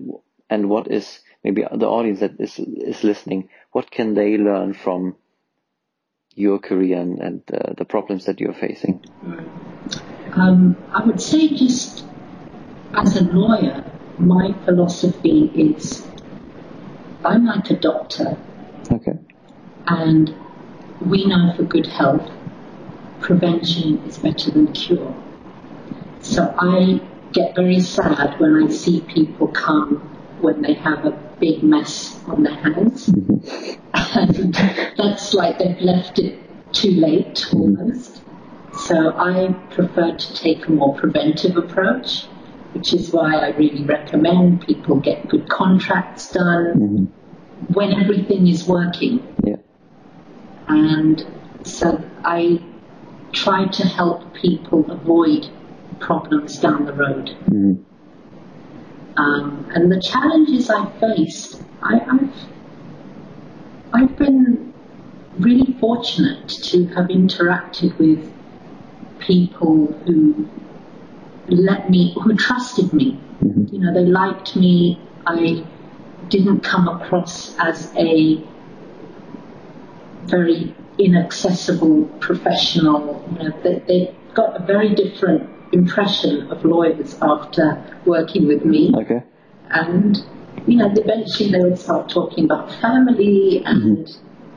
And 0.50 0.70
what 0.70 0.92
is 0.92 1.22
maybe 1.44 1.64
the 1.64 1.88
audience 1.88 2.20
that 2.20 2.40
is 2.40 2.60
is 2.60 3.04
listening? 3.04 3.50
What 3.72 3.92
can 3.92 4.14
they 4.14 4.38
learn 4.38 4.74
from 4.74 5.16
your 6.36 6.60
career 6.60 7.00
and, 7.00 7.20
and 7.20 7.42
uh, 7.54 7.74
the 7.78 7.86
problems 7.86 8.26
that 8.26 8.40
you're 8.40 8.54
facing? 8.54 9.02
Um, 10.36 10.78
I 10.94 11.06
would 11.06 11.22
say 11.22 11.50
just 11.50 12.06
as 12.94 13.18
a 13.18 13.24
lawyer, 13.24 13.84
my 14.18 14.54
philosophy 14.66 15.52
is 15.56 16.08
I'm 17.24 17.46
like 17.46 17.70
a 17.70 17.80
doctor 17.80 18.38
Okay. 18.92 19.20
and 19.88 20.34
we 21.00 21.26
know 21.26 21.54
for 21.56 21.64
good 21.64 21.88
health, 21.88 22.30
prevention 23.20 24.04
is 24.06 24.18
better 24.18 24.52
than 24.52 24.74
cure. 24.74 25.24
So 26.22 26.54
I 26.58 27.02
get 27.34 27.56
very 27.56 27.80
sad 27.80 28.36
when 28.40 28.64
I 28.64 28.72
see 28.72 29.02
people 29.14 29.48
come 29.50 30.18
when 30.40 30.62
they 30.62 30.74
have 30.74 31.06
a 31.06 31.31
big 31.42 31.64
mess 31.64 32.24
on 32.28 32.44
their 32.44 32.56
hands. 32.56 33.10
and 33.94 34.54
that's 34.98 35.34
like 35.34 35.60
they've 35.60 35.82
left 35.82 36.20
it 36.20 36.40
too 36.72 36.92
late 36.92 37.36
mm-hmm. 37.36 37.60
almost. 37.60 38.22
So 38.86 39.10
I 39.18 39.52
prefer 39.72 40.16
to 40.16 40.36
take 40.36 40.68
a 40.68 40.72
more 40.72 40.96
preventive 40.96 41.58
approach, 41.58 42.24
which 42.74 42.94
is 42.94 43.12
why 43.12 43.36
I 43.36 43.50
really 43.50 43.84
recommend 43.84 44.62
people 44.62 45.02
get 45.02 45.28
good 45.28 45.50
contracts 45.50 46.32
done 46.32 46.74
hmm 46.74 47.06
when 47.74 47.94
everything 47.94 48.48
is 48.48 48.68
working. 48.68 49.22
Yeah. 49.46 49.58
And 50.68 51.26
so 51.64 52.04
I 52.24 52.64
try 53.32 53.68
to 53.68 53.84
help 53.84 54.34
people 54.34 54.90
avoid 54.90 55.50
problems 56.00 56.60
down 56.60 56.86
the 56.86 56.94
road. 56.94 57.36
Mm-hmm. 57.46 57.84
Um, 59.18 59.70
and 59.74 59.92
the 59.92 60.00
challenges 60.02 60.70
I've 60.70 60.94
faced, 61.00 61.62
I, 61.82 62.00
I've, 62.00 62.34
I've 63.94 64.18
been 64.18 64.74
really 65.40 65.74
fortunate 65.80 66.48
to 66.48 66.86
have 66.88 67.08
interacted 67.08 67.98
with 67.98 68.32
people 69.20 69.88
who 70.06 70.48
let 71.48 71.90
me, 71.90 72.16
who 72.22 72.36
trusted 72.36 72.94
me. 72.94 73.20
Mhm. 73.44 73.74
You 73.74 73.80
know, 73.80 73.94
they 73.94 74.06
liked 74.06 74.56
me. 74.56 75.00
I 75.26 75.66
didn't 76.30 76.62
come 76.62 76.88
across 76.88 77.58
as 77.60 77.94
a 77.98 78.42
very 80.26 80.74
inaccessible 80.98 82.06
professional. 82.20 83.24
You 83.38 83.50
know, 83.50 83.62
they, 83.64 83.80
they 83.88 84.16
got 84.34 84.62
a 84.62 84.66
very 84.66 84.96
different 84.96 85.50
impression 85.72 86.52
of 86.52 86.64
lawyers 86.66 87.18
after 87.22 87.84
working 88.06 88.48
with 88.48 88.66
me. 88.66 88.94
Okay. 88.96 89.24
And, 89.70 90.18
you 90.68 90.78
know, 90.78 90.92
eventually 90.92 91.52
they 91.52 91.60
would 91.60 91.80
start 91.80 92.10
talking 92.10 92.46
about 92.46 92.74
family 92.82 93.64
and, 93.66 94.10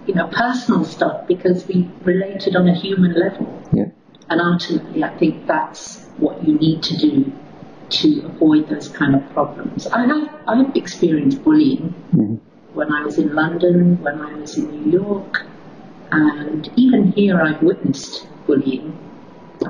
you 0.07 0.15
know, 0.15 0.27
personal 0.29 0.85
stuff 0.85 1.27
because 1.27 1.67
we 1.67 1.89
related 2.03 2.57
on 2.57 2.69
a 2.69 2.75
human 2.75 3.15
level. 3.15 3.63
Yeah. 3.73 3.87
And 4.29 4.41
ultimately, 4.41 5.05
I 5.05 5.17
think 5.19 5.47
that's 5.47 6.05
what 6.19 6.47
you 6.47 6.55
need 6.55 6.83
to 6.85 6.97
do 6.97 7.33
to 7.91 8.27
avoid 8.27 8.69
those 8.69 8.89
kind 8.89 9.15
of 9.15 9.29
problems. 9.31 9.87
I 9.87 10.07
have 10.07 10.31
I've 10.49 10.75
experienced 10.75 11.45
bullying 11.45 11.95
Mhm. 12.15 12.41
when 12.73 12.91
I 12.93 13.05
was 13.05 13.19
in 13.19 13.35
London, 13.35 14.03
when 14.03 14.21
I 14.21 14.35
was 14.35 14.57
in 14.57 14.71
New 14.71 14.91
York, 15.01 15.47
and 16.11 16.71
even 16.77 17.13
here 17.13 17.41
I've 17.41 17.63
witnessed 17.63 18.27
bullying 18.47 18.97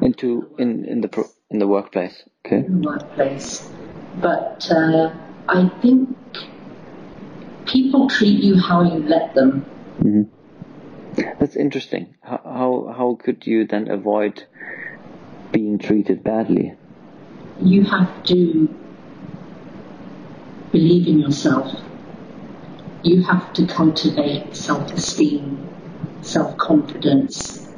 Into 0.03 0.55
in 0.59 0.85
in 0.85 1.01
the 1.01 1.29
in 1.51 1.59
the 1.59 1.67
workplace. 1.67 2.23
Okay. 2.45 2.67
in 2.67 2.81
the 2.81 2.89
workplace. 2.89 3.71
But 4.15 4.67
uh, 4.71 5.11
I 5.49 5.69
think 5.81 6.17
people 7.67 8.09
treat 8.09 8.43
you 8.43 8.57
how 8.59 8.83
you 8.83 9.07
let 9.09 9.35
them. 9.35 9.65
Mhm. 10.01 10.29
That's 11.39 11.57
interesting. 11.57 12.15
How, 12.23 12.41
how 12.45 12.95
how 12.97 13.19
could 13.23 13.47
you 13.47 13.67
then 13.67 13.91
avoid 13.91 14.45
being 15.53 15.79
treated 15.79 16.25
badly? 16.25 16.75
You 17.61 17.85
have 17.85 18.25
to 18.25 18.69
believe 20.73 21.07
in 21.07 21.21
yourself. 21.21 21.73
You 23.03 23.23
have 23.23 23.53
to 23.55 23.67
cultivate 23.67 24.57
self 24.57 24.93
esteem, 24.93 25.69
self 26.23 26.57
confidence, 26.59 27.69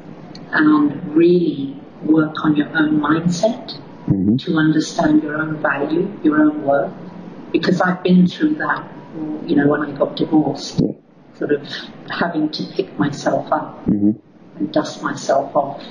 and 0.51 1.15
really 1.15 1.86
work 2.01 2.35
on 2.45 2.55
your 2.55 2.67
own 2.75 2.99
mindset 2.99 3.77
Mhm. 4.07 4.37
to 4.39 4.57
understand 4.57 5.23
your 5.23 5.35
own 5.37 5.55
value, 5.57 6.07
your 6.23 6.39
own 6.41 6.63
worth. 6.63 6.93
Because 7.51 7.81
I've 7.81 8.03
been 8.03 8.27
through 8.27 8.55
that, 8.55 8.83
you 9.45 9.55
know, 9.55 9.67
when 9.67 9.81
I 9.81 9.91
got 9.91 10.15
divorced, 10.15 10.81
Yeah. 10.81 10.91
sort 11.37 11.51
of 11.51 11.61
having 12.09 12.49
to 12.49 12.63
pick 12.75 12.97
myself 12.99 13.51
up 13.51 13.85
Mhm. 13.87 14.15
and 14.57 14.71
dust 14.71 15.01
myself 15.03 15.55
off 15.55 15.83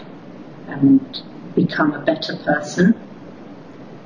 and 0.68 1.00
become 1.54 1.92
a 1.94 2.00
better 2.00 2.36
person. 2.44 2.94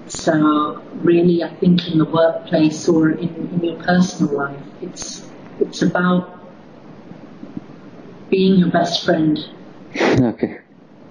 So 0.07 0.80
really, 1.02 1.42
I 1.42 1.49
think 1.49 1.88
in 1.90 1.99
the 1.99 2.04
workplace 2.04 2.88
or 2.88 3.11
in, 3.11 3.28
in 3.52 3.61
your 3.62 3.76
personal 3.76 4.35
life, 4.37 4.64
it's 4.83 5.28
it's 5.61 5.83
about 5.83 6.40
being 8.30 8.59
your 8.59 8.71
best 8.71 9.04
friend, 9.04 9.38
okay. 10.21 10.59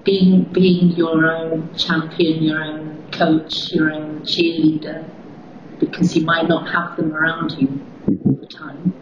Being 0.10 0.44
being 0.52 0.90
your 1.02 1.32
own 1.32 1.70
champion, 1.78 2.44
your 2.44 2.64
own 2.64 3.04
coach, 3.12 3.72
your 3.74 3.92
own 3.94 4.22
cheerleader, 4.22 5.00
because 5.80 6.16
you 6.16 6.24
might 6.26 6.48
not 6.48 6.68
have 6.70 6.98
them 6.98 7.14
around 7.14 7.52
you 7.60 7.68
all 8.26 8.38
the 8.42 8.48
time. 8.48 8.94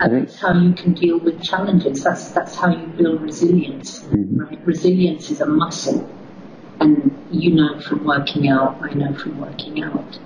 And 0.00 0.12
think- 0.12 0.28
that's 0.28 0.40
how 0.40 0.52
you 0.52 0.72
can 0.74 0.92
deal 0.92 1.18
with 1.18 1.42
challenges. 1.42 2.04
That's 2.04 2.32
that's 2.32 2.54
how 2.56 2.68
you 2.70 2.86
build 2.98 3.22
resilience. 3.22 3.90
Mhm. 4.04 4.40
Right? 4.40 4.58
Resilience 4.66 5.30
is 5.30 5.40
a 5.40 5.46
muscle, 5.46 6.06
and 6.80 6.94
you 7.30 7.54
know 7.54 7.80
from 7.80 8.04
working 8.04 8.48
out. 8.48 8.78
I 8.82 8.92
know 8.94 9.14
from 9.14 9.40
working 9.40 9.82
out. 9.82 10.18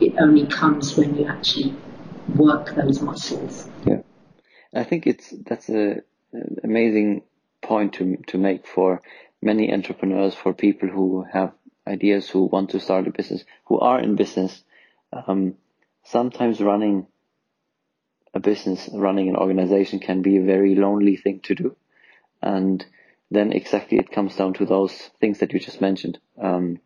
It 0.00 0.12
only 0.20 0.46
comes 0.46 0.96
when 0.96 1.16
you 1.16 1.24
actually 1.26 1.74
work 2.36 2.74
those 2.74 3.00
muscles. 3.00 3.66
Yeah, 3.86 4.02
I 4.74 4.84
think 4.84 5.06
it's 5.06 5.30
that's 5.48 5.68
a 5.70 6.02
an 6.32 6.56
amazing 6.64 7.22
point 7.62 7.94
to 7.94 8.16
to 8.30 8.36
make 8.38 8.66
for 8.66 9.00
many 9.44 9.72
entrepreneurs, 9.72 10.34
for 10.34 10.52
people 10.52 10.88
who 10.88 11.24
have 11.32 11.52
ideas, 11.86 12.28
who 12.28 12.44
want 12.44 12.70
to 12.70 12.80
start 12.80 13.06
a 13.06 13.10
business, 13.10 13.44
who 13.66 13.78
are 13.78 14.00
in 14.00 14.16
business. 14.16 14.64
Um, 15.12 15.54
sometimes 16.04 16.60
running 16.60 17.06
a 18.32 18.40
business, 18.40 18.88
running 18.92 19.28
an 19.28 19.36
organization, 19.36 20.00
can 20.00 20.22
be 20.22 20.38
a 20.38 20.42
very 20.42 20.74
lonely 20.74 21.16
thing 21.16 21.40
to 21.44 21.54
do, 21.54 21.76
and 22.42 22.84
then 23.30 23.52
exactly 23.52 23.98
it 23.98 24.10
comes 24.10 24.34
down 24.36 24.54
to 24.54 24.66
those 24.66 25.10
things 25.20 25.38
that 25.38 25.52
you 25.52 25.60
just 25.60 25.80
mentioned. 25.80 26.18
Um, 26.40 26.80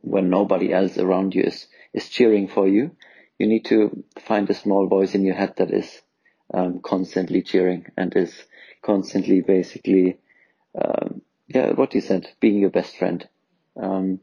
when 0.00 0.30
nobody 0.30 0.72
else 0.72 0.96
around 0.96 1.34
you 1.34 1.42
is 1.42 1.66
is 1.92 2.08
cheering 2.08 2.48
for 2.48 2.68
you, 2.68 2.92
you 3.38 3.46
need 3.46 3.64
to 3.66 4.04
find 4.20 4.48
a 4.50 4.54
small 4.54 4.86
voice 4.86 5.14
in 5.14 5.24
your 5.24 5.34
head 5.34 5.54
that 5.56 5.70
is 5.70 6.02
um, 6.52 6.80
constantly 6.80 7.42
cheering 7.42 7.86
and 7.96 8.14
is 8.16 8.32
constantly 8.82 9.40
basically, 9.40 10.18
um, 10.80 11.22
yeah, 11.48 11.72
what 11.72 11.94
you 11.94 12.00
said, 12.00 12.28
being 12.40 12.58
your 12.58 12.70
best 12.70 12.96
friend. 12.96 13.26
Um, 13.80 14.20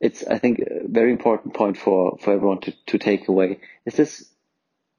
it's, 0.00 0.24
I 0.26 0.38
think, 0.38 0.60
a 0.60 0.86
very 0.88 1.12
important 1.12 1.54
point 1.54 1.76
for, 1.76 2.18
for 2.20 2.32
everyone 2.32 2.60
to, 2.62 2.72
to 2.86 2.98
take 2.98 3.28
away. 3.28 3.60
Is 3.86 3.94
this, 3.94 4.28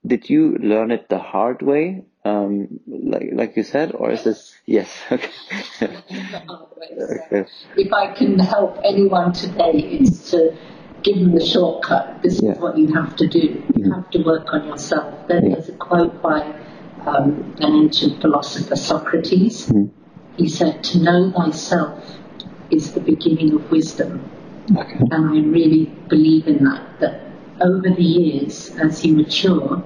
did 0.05 0.29
you 0.29 0.57
learn 0.57 0.91
it 0.91 1.09
the 1.09 1.19
hard 1.19 1.61
way? 1.61 2.05
Um, 2.25 2.79
like, 2.87 3.29
like 3.33 3.57
you 3.57 3.63
said, 3.63 3.93
or 3.93 4.11
is 4.11 4.23
this, 4.23 4.55
yes, 4.65 4.97
okay. 5.11 5.29
okay. 5.81 7.45
If 7.75 7.93
I 7.93 8.13
can 8.13 8.39
help 8.39 8.79
anyone 8.83 9.33
today, 9.33 9.71
it's 9.73 10.31
to 10.31 10.57
give 11.03 11.17
them 11.19 11.33
the 11.33 11.45
shortcut. 11.45 12.21
This 12.21 12.41
Yeah. 12.41 12.51
is 12.53 12.59
what 12.59 12.77
you 12.77 12.93
have 12.93 13.15
to 13.17 13.27
do. 13.27 13.63
You 13.75 13.91
have 13.93 14.09
to 14.11 14.23
work 14.23 14.53
on 14.53 14.67
yourself. 14.67 15.27
Then 15.27 15.45
Yeah. 15.49 15.55
there's 15.55 15.69
a 15.69 15.77
quote 15.77 16.21
by 16.21 16.55
um, 17.05 17.55
an 17.59 17.73
ancient 17.75 18.21
philosopher, 18.21 18.75
Socrates. 18.75 19.67
Mhm. 19.69 19.91
He 20.39 20.47
said, 20.47 20.85
To 20.85 20.99
know 20.99 21.31
thyself 21.31 22.17
is 22.71 22.93
the 22.93 23.01
beginning 23.01 23.53
of 23.53 23.69
wisdom. 23.69 24.23
Okay. 24.73 24.99
And 25.11 25.29
I 25.29 25.41
really 25.41 25.85
believe 26.07 26.47
in 26.47 26.63
that, 26.63 26.99
that 27.01 27.21
over 27.59 27.89
the 27.89 28.01
years, 28.01 28.69
as 28.77 29.03
you 29.03 29.17
mature, 29.17 29.83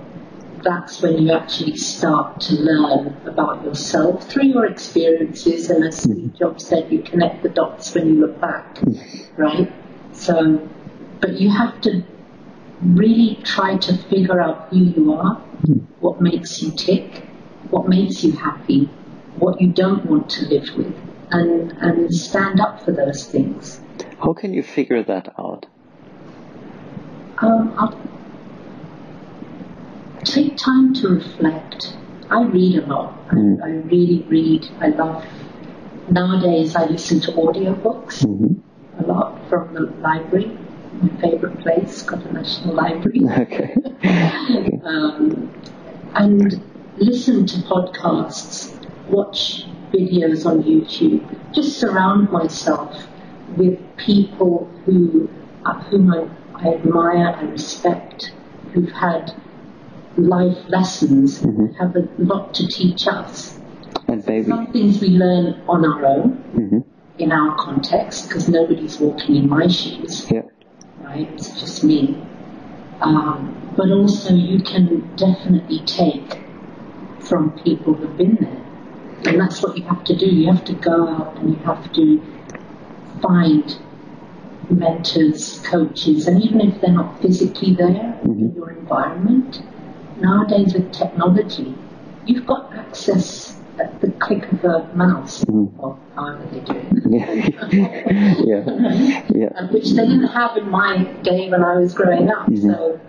that's 0.62 1.02
when 1.02 1.24
you 1.24 1.32
actually 1.34 1.76
start 1.76 2.40
to 2.42 2.54
learn 2.54 3.18
about 3.26 3.66
yourself 3.66 4.30
through 4.30 4.46
your 4.46 4.68
experiences. 4.68 5.72
And 5.72 5.84
as 5.86 5.98
Steve 5.98 6.16
mm-hmm. 6.18 6.38
Jobs 6.38 6.68
said, 6.68 6.92
you 6.92 7.02
connect 7.02 7.42
the 7.42 7.50
dots 7.50 7.92
when 7.96 8.08
you 8.10 8.22
look 8.22 8.40
back, 8.40 8.76
mm-hmm. 8.76 9.42
right? 9.42 9.74
So, 10.12 10.70
but 11.20 11.40
you 11.40 11.50
have 11.50 11.82
to 11.82 12.04
really 12.84 13.40
try 13.44 13.78
to 13.78 13.98
figure 13.98 14.40
out 14.40 14.68
who 14.70 14.78
you 14.78 15.14
are, 15.14 15.38
mm-hmm. 15.38 15.80
what 16.00 16.22
makes 16.22 16.62
you 16.62 16.70
tick, 16.72 17.24
what 17.72 17.90
makes 17.90 18.24
you 18.24 18.34
happy, 18.34 18.88
what 19.44 19.60
you 19.62 19.68
don't 19.68 20.06
want 20.06 20.30
to 20.30 20.46
live 20.46 20.70
with, 20.78 20.96
and, 21.32 21.72
and 21.82 22.14
stand 22.14 22.62
up 22.62 22.84
for 22.86 22.92
those 22.92 23.26
things. 23.26 23.82
How 24.22 24.34
can 24.34 24.54
you 24.54 24.64
figure 24.64 25.04
that 25.04 25.34
out? 25.38 25.66
Um, 27.40 27.74
I'll 27.78 28.00
take 30.24 30.56
time 30.58 30.94
to 30.96 31.10
reflect. 31.10 31.98
I 32.30 32.44
read 32.44 32.78
a 32.84 32.86
lot. 32.86 33.14
I, 33.30 33.36
Mm. 33.36 33.64
I 33.64 33.70
really 33.94 34.26
read. 34.30 34.64
I 34.80 34.88
love. 34.90 35.26
Nowadays, 36.10 36.76
I 36.76 36.86
listen 36.86 37.20
to 37.22 37.32
audiobooks 37.32 38.24
hmm 38.24 38.54
a 39.00 39.04
lot 39.08 39.50
from 39.50 39.74
the 39.74 39.82
library. 40.08 40.56
My 41.02 41.10
favorite 41.20 41.60
place, 41.60 42.04
got 42.04 42.24
the 42.24 42.32
National 42.32 42.76
Library. 42.76 43.22
Okay. 43.44 43.76
okay. 44.06 44.80
um, 44.86 45.50
and 46.16 46.64
listen 46.98 47.46
to 47.48 47.58
podcasts, 47.72 48.73
watch 49.10 49.66
videos 49.92 50.46
on 50.46 50.64
YouTube, 50.64 51.54
just 51.54 51.80
surround 51.80 52.32
myself 52.32 52.96
with 53.58 53.80
people 53.98 54.72
who, 54.86 55.30
uh, 55.66 55.80
whom 55.84 56.12
I, 56.12 56.28
I 56.56 56.74
admire, 56.76 57.36
I 57.38 57.44
respect, 57.44 58.32
who've 58.74 58.92
had 58.92 59.32
life 60.18 60.58
lessons, 60.70 61.42
Mhm. 61.42 61.76
have 61.76 61.96
a 61.96 62.08
lot 62.18 62.54
to 62.56 62.68
teach 62.68 63.08
us. 63.08 63.60
And 64.08 64.26
maybe. 64.28 64.50
Some 64.50 64.68
things 64.68 65.02
we 65.02 65.10
learn 65.10 65.62
on 65.68 65.86
our 65.86 66.06
own 66.06 66.30
hmm 66.54 66.80
in 67.20 67.32
our 67.32 67.56
context 67.58 68.28
because 68.28 68.50
nobody's 68.50 69.00
walking 69.00 69.36
in 69.36 69.48
my 69.48 69.68
shoes 69.68 70.26
Yeah. 70.32 70.42
right? 71.04 71.30
It's 71.34 71.60
just 71.60 71.84
me. 71.84 72.18
Um, 73.02 73.56
but 73.78 73.92
also, 73.92 74.34
you 74.34 74.60
can 74.64 75.16
definitely 75.16 75.84
take 75.86 76.40
from 77.20 77.52
people 77.64 77.94
who've 77.94 78.18
been 78.18 78.38
there. 78.40 78.63
And 79.26 79.40
that's 79.40 79.62
what 79.62 79.78
you 79.78 79.84
have 79.86 80.04
to 80.06 80.16
do. 80.16 80.26
You 80.26 80.52
have 80.52 80.66
to 80.66 80.74
go 80.74 81.08
out 81.08 81.38
and 81.38 81.52
you 81.52 81.64
have 81.64 81.92
to 81.94 82.22
find 83.22 83.78
mentors, 84.70 85.60
coaches, 85.60 86.28
and 86.28 86.44
even 86.44 86.62
if 86.62 86.82
they're 86.82 86.92
not 86.92 87.22
physically 87.22 87.74
there 87.74 88.20
in 88.24 88.30
mm-hmm. 88.30 88.58
your 88.58 88.72
environment, 88.72 89.62
nowadays 90.20 90.74
with 90.74 90.92
technology, 90.92 91.76
you've 92.26 92.46
got 92.46 92.74
access 92.74 93.60
at 93.80 94.00
the 94.02 94.12
click 94.12 94.52
of 94.52 94.64
a 94.64 94.92
mouse, 94.94 95.44
or 95.48 95.98
however 96.16 96.46
they 96.52 96.60
do 96.60 96.74
it. 96.74 96.94
Yeah. 97.10 98.44
yeah. 98.46 99.26
Yeah. 99.34 99.72
which 99.72 99.92
they 99.92 100.06
didn't 100.06 100.28
have 100.28 100.58
in 100.58 100.70
my 100.70 101.04
day 101.24 101.50
when 101.50 101.64
I 101.64 101.78
was 101.78 101.94
growing 101.94 102.30
up. 102.30 102.48
Mm-hmm. 102.48 102.70
So 102.70 103.00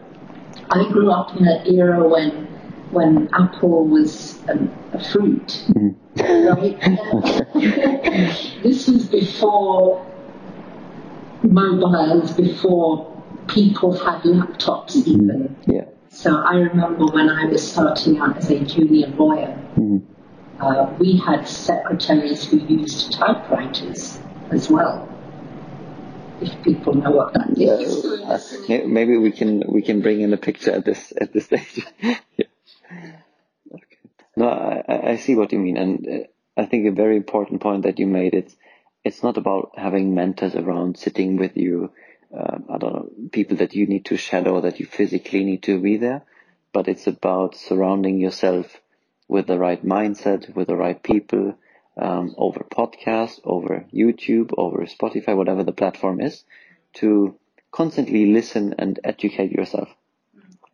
I 0.70 0.90
grew 0.90 1.10
up 1.10 1.36
in 1.36 1.46
an 1.46 1.66
era 1.66 2.06
when 2.08 2.48
when 2.94 3.28
apple 3.34 3.86
was 3.86 4.38
um, 4.48 4.72
a 4.92 5.04
fruit. 5.04 5.64
Right? 6.16 6.80
this 8.62 8.88
was 8.88 9.06
before 9.06 10.06
mobiles, 11.42 12.32
before 12.32 13.22
people 13.48 13.92
had 13.92 14.22
laptops 14.22 14.96
even. 15.06 15.56
Yeah. 15.66 15.86
So 16.10 16.36
I 16.36 16.54
remember 16.54 17.06
when 17.06 17.28
I 17.28 17.46
was 17.46 17.72
starting 17.72 18.18
out 18.18 18.36
as 18.36 18.50
a 18.50 18.60
junior 18.60 19.08
lawyer, 19.08 19.58
uh, 20.60 20.94
we 20.98 21.16
had 21.18 21.46
secretaries 21.48 22.44
who 22.46 22.58
used 22.58 23.12
typewriters 23.12 24.18
as 24.50 24.70
well. 24.70 25.08
If 26.40 26.62
people 26.62 26.94
know 26.94 27.10
what 27.10 27.32
that 27.34 27.58
is. 27.58 28.04
Uh, 28.04 28.38
may- 28.68 28.86
maybe 28.86 29.16
we 29.16 29.30
can 29.30 29.62
we 29.68 29.82
can 29.82 30.00
bring 30.02 30.20
in 30.20 30.32
a 30.32 30.36
picture 30.36 30.72
at 30.72 30.84
this 30.84 31.12
at 31.20 31.32
this 31.32 31.46
stage. 31.46 31.86
yeah. 32.00 32.46
Okay. 33.72 33.98
No, 34.36 34.48
I, 34.48 35.10
I- 35.12 35.16
see 35.16 35.34
what 35.34 35.52
you 35.52 35.58
mean, 35.58 35.76
and 35.76 36.08
uh, 36.08 36.26
I 36.56 36.66
think 36.66 36.86
a 36.86 36.90
very 36.92 37.16
important 37.16 37.60
point 37.60 37.82
that 37.84 37.98
you 37.98 38.06
made. 38.06 38.34
It's 38.34 38.56
it's 39.04 39.22
not 39.22 39.36
about 39.36 39.72
having 39.76 40.14
mentors 40.14 40.54
around 40.54 40.96
sitting 40.98 41.36
with 41.36 41.56
you. 41.56 41.92
Uh, 42.36 42.58
I 42.68 42.78
don't 42.78 42.92
know 42.94 43.10
people 43.32 43.58
that 43.58 43.74
you 43.74 43.86
need 43.86 44.06
to 44.06 44.16
shadow 44.16 44.60
that 44.62 44.80
you 44.80 44.86
physically 44.86 45.44
need 45.44 45.62
to 45.64 45.78
be 45.80 45.96
there, 45.98 46.22
but 46.72 46.88
it's 46.88 47.06
about 47.06 47.54
surrounding 47.56 48.18
yourself 48.18 48.80
with 49.28 49.46
the 49.46 49.58
right 49.58 49.84
mindset, 49.84 50.54
with 50.54 50.68
the 50.68 50.76
right 50.76 51.00
people, 51.02 51.54
um, 51.96 52.34
over 52.36 52.60
podcast, 52.64 53.40
over 53.44 53.84
YouTube, 53.92 54.52
over 54.58 54.84
Spotify, 54.86 55.36
whatever 55.36 55.62
the 55.64 55.72
platform 55.72 56.20
is, 56.20 56.44
to 56.94 57.36
constantly 57.70 58.32
listen 58.32 58.74
and 58.78 58.98
educate 59.04 59.52
yourself, 59.52 59.88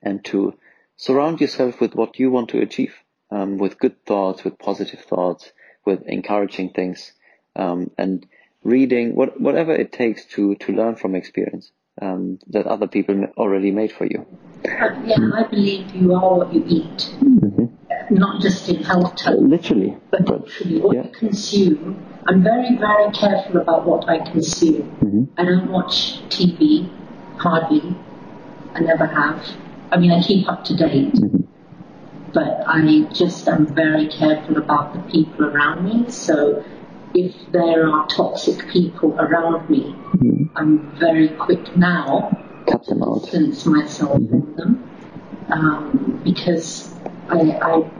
and 0.02 0.24
to 0.26 0.54
surround 1.00 1.40
yourself 1.40 1.80
with 1.80 1.94
what 1.94 2.18
you 2.18 2.30
want 2.30 2.50
to 2.50 2.60
achieve, 2.60 2.94
um, 3.30 3.56
with 3.56 3.78
good 3.78 4.04
thoughts, 4.04 4.44
with 4.44 4.58
positive 4.58 5.00
thoughts, 5.00 5.50
with 5.86 6.02
encouraging 6.06 6.68
things, 6.70 7.12
um, 7.56 7.90
and 7.96 8.26
reading 8.62 9.14
what, 9.14 9.40
whatever 9.40 9.72
it 9.72 9.92
takes 9.92 10.26
to 10.26 10.54
to 10.56 10.72
learn 10.72 10.94
from 10.94 11.14
experience 11.14 11.72
um, 12.02 12.38
that 12.48 12.66
other 12.66 12.86
people 12.86 13.24
already 13.38 13.70
made 13.70 13.90
for 13.90 14.04
you. 14.04 14.26
Yeah, 14.62 15.30
I 15.34 15.44
believe 15.44 15.94
you 15.94 16.12
are 16.14 16.36
what 16.36 16.52
you 16.52 16.62
eat, 16.66 17.14
not 18.10 18.42
just 18.42 18.68
in 18.68 18.82
health 18.82 19.16
terms, 19.16 19.40
Literally, 19.40 19.96
but 20.10 20.26
but 20.26 20.40
literally 20.42 20.80
what 20.82 20.96
yeah. 20.96 21.04
you 21.04 21.12
consume. 21.12 22.06
I'm 22.26 22.42
very, 22.42 22.76
very 22.76 23.10
careful 23.12 23.62
about 23.62 23.86
what 23.86 24.06
I 24.06 24.18
consume. 24.18 25.32
I 25.38 25.44
don't 25.46 25.72
watch 25.72 26.20
TV, 26.28 26.90
hardly. 27.38 27.96
I 28.74 28.80
never 28.80 29.06
have. 29.06 29.42
I 29.92 29.98
mean, 29.98 30.12
I 30.12 30.22
keep 30.22 30.48
up 30.48 30.64
to 30.66 30.76
date, 30.76 31.14
mm-hmm. 31.14 31.42
but 32.32 32.62
I 32.66 33.02
just 33.12 33.48
am 33.48 33.66
very 33.74 34.08
careful 34.08 34.56
about 34.56 34.94
the 34.94 35.00
people 35.10 35.46
around 35.46 35.84
me. 35.84 36.10
So 36.10 36.64
if 37.14 37.34
there 37.50 37.88
are 37.88 38.06
toxic 38.06 38.68
people 38.68 39.18
around 39.18 39.68
me, 39.68 39.94
mm-hmm. 40.14 40.56
I'm 40.56 40.96
very 40.98 41.28
quick 41.28 41.76
now 41.76 42.30
cut 42.70 42.86
them 42.86 43.02
out. 43.02 43.22
distance 43.22 43.66
myself 43.66 44.12
from 44.12 44.26
mm-hmm. 44.26 44.56
them 44.56 44.90
um, 45.52 46.20
because 46.24 46.92
I, 47.28 47.58
I 47.62 47.90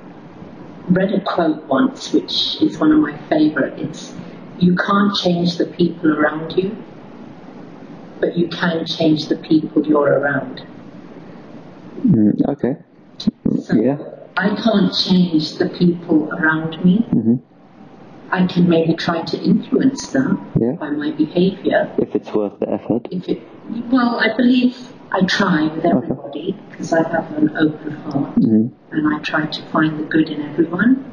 read 0.89 1.13
a 1.13 1.21
quote 1.21 1.65
once, 1.65 2.13
which 2.13 2.61
is 2.63 2.79
one 2.79 2.93
of 2.93 2.99
my 2.99 3.17
favorite. 3.29 3.79
It's 3.79 4.15
you 4.59 4.77
can't 4.77 5.15
change 5.17 5.57
the 5.57 5.67
people 5.67 6.13
around 6.13 6.53
you, 6.53 6.77
but 8.21 8.37
you 8.37 8.49
can 8.49 8.87
change 8.87 9.29
the 9.29 9.37
people 9.37 9.87
you're 9.87 10.19
around. 10.21 10.67
Mm, 12.05 12.49
okay. 12.49 12.77
So 13.19 13.75
Yeah. 13.75 13.99
I 14.37 14.55
can't 14.57 14.93
change 14.95 15.59
the 15.59 15.69
people 15.69 16.33
around 16.33 16.83
me. 16.85 17.07
Mm-hmm. 17.13 17.37
I 18.31 18.47
can 18.47 18.69
maybe 18.69 18.95
try 18.95 19.23
to 19.23 19.43
influence 19.43 20.09
them 20.09 20.53
Yeah. 20.59 20.73
by 20.73 20.91
my 20.91 21.11
behavior. 21.11 21.91
If 21.99 22.15
it's 22.15 22.33
worth 22.33 22.59
the 22.61 22.71
effort. 22.73 23.09
If 23.11 23.29
it, 23.29 23.43
well, 23.91 24.21
I 24.21 24.35
believe 24.37 24.77
I 25.13 25.25
try 25.27 25.67
with 25.67 25.85
everybody 25.85 26.57
because 26.71 26.93
I 26.93 27.03
have 27.09 27.33
an 27.37 27.57
open 27.57 27.93
heart 27.93 28.35
mm-hmm. 28.37 28.69
and 28.95 29.15
I 29.15 29.19
try 29.19 29.47
to 29.47 29.63
find 29.73 29.99
the 29.99 30.05
good 30.05 30.29
in 30.29 30.43
everyone. 30.43 31.05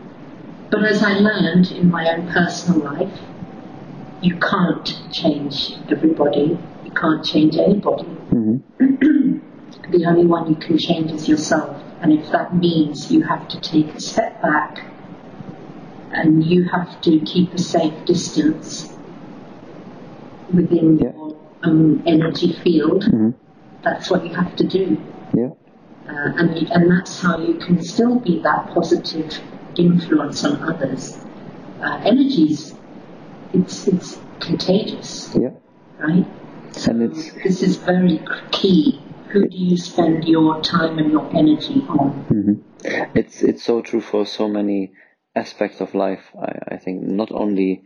But 0.69 0.83
as 0.85 1.01
I 1.01 1.13
learned 1.13 1.71
in 1.71 1.89
my 1.89 2.07
own 2.13 2.27
personal 2.31 2.81
life, 2.81 3.19
you 4.21 4.35
can't 4.37 4.87
change 5.11 5.73
everybody. 5.89 6.57
You 6.85 6.91
can't 6.91 7.25
change 7.25 7.57
anybody. 7.57 8.03
Mm-hmm. 8.03 9.23
the 9.91 10.05
only 10.05 10.25
one 10.25 10.49
you 10.49 10.55
can 10.55 10.77
change 10.77 11.11
is 11.11 11.27
yourself. 11.27 11.81
And 12.01 12.13
if 12.13 12.31
that 12.31 12.55
means 12.55 13.11
you 13.11 13.21
have 13.23 13.47
to 13.49 13.59
take 13.59 13.93
a 13.95 13.99
step 13.99 14.41
back 14.41 14.83
and 16.11 16.43
you 16.43 16.63
have 16.69 17.01
to 17.01 17.19
keep 17.21 17.53
a 17.53 17.57
safe 17.57 18.05
distance 18.05 18.93
within 20.53 20.97
Yeah. 20.99 21.11
your 21.13 21.35
own 21.63 22.03
energy 22.05 22.53
field, 22.53 23.05
that's 23.83 24.09
what 24.09 24.25
you 24.25 24.33
have 24.35 24.55
to 24.57 24.67
do. 24.67 24.97
Yeah. 25.33 25.49
Uh, 26.07 26.31
and, 26.37 26.57
you, 26.59 26.67
and 26.71 26.89
that's 26.91 27.19
how 27.21 27.37
you 27.39 27.55
can 27.55 27.81
still 27.81 28.19
be 28.19 28.39
that 28.41 28.69
positive 28.73 29.39
influence 29.77 30.43
on 30.45 30.61
others. 30.63 31.17
Uh, 31.81 31.99
energies, 32.05 32.73
it's, 33.53 33.87
it's 33.87 34.17
contagious, 34.39 35.35
Yeah. 35.39 35.49
right? 35.99 36.25
So 36.71 36.91
And 36.91 37.01
it's- 37.03 37.31
this 37.43 37.61
is 37.63 37.77
very 37.77 38.21
key. 38.51 39.01
Who 39.29 39.47
do 39.47 39.57
you 39.57 39.77
spend 39.77 40.25
your 40.25 40.61
time 40.61 40.99
and 40.99 41.11
your 41.11 41.29
energy 41.35 41.83
on? 41.89 42.63
It's 43.15 43.41
it's 43.41 43.63
so 43.63 43.81
true 43.81 44.01
for 44.01 44.25
so 44.25 44.47
many 44.47 44.93
aspects 45.35 45.81
of 45.81 45.93
life. 45.93 46.31
I, 46.39 46.75
I 46.75 46.77
think 46.77 47.03
not 47.03 47.31
only 47.31 47.83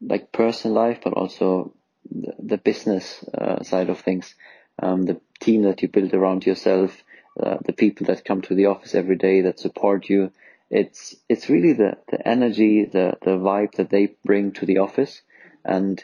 like 0.00 0.32
personal 0.32 0.74
life, 0.74 1.00
but 1.04 1.12
also 1.12 1.74
the, 2.10 2.34
the 2.38 2.58
business 2.58 3.24
uh, 3.32 3.62
side 3.62 3.90
of 3.90 4.00
things. 4.00 4.34
Um, 4.82 5.02
the 5.02 5.20
team 5.40 5.62
that 5.62 5.82
you 5.82 5.88
build 5.88 6.14
around 6.14 6.46
yourself, 6.46 7.04
uh, 7.38 7.58
the 7.64 7.72
people 7.72 8.06
that 8.06 8.24
come 8.24 8.42
to 8.42 8.54
the 8.54 8.66
office 8.66 8.94
every 8.94 9.16
day 9.16 9.42
that 9.42 9.60
support 9.60 10.08
you. 10.08 10.32
It's 10.70 11.14
it's 11.28 11.48
really 11.48 11.74
the, 11.74 11.98
the 12.10 12.26
energy, 12.26 12.84
the 12.84 13.18
the 13.22 13.36
vibe 13.36 13.74
that 13.76 13.90
they 13.90 14.14
bring 14.24 14.52
to 14.52 14.66
the 14.66 14.78
office, 14.78 15.22
and 15.64 16.02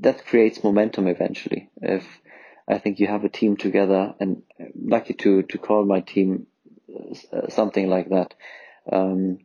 that 0.00 0.26
creates 0.26 0.64
momentum 0.64 1.06
eventually. 1.06 1.70
If 1.80 2.04
I 2.66 2.78
think 2.78 2.98
you 2.98 3.06
have 3.06 3.24
a 3.24 3.28
team 3.28 3.56
together, 3.56 4.14
and 4.20 4.42
lucky 4.74 5.14
to 5.14 5.42
to 5.42 5.58
call 5.58 5.84
my 5.84 6.00
team 6.00 6.46
uh, 7.32 7.48
something 7.48 7.88
like 7.88 8.08
that. 8.10 8.34
Um, 8.90 9.38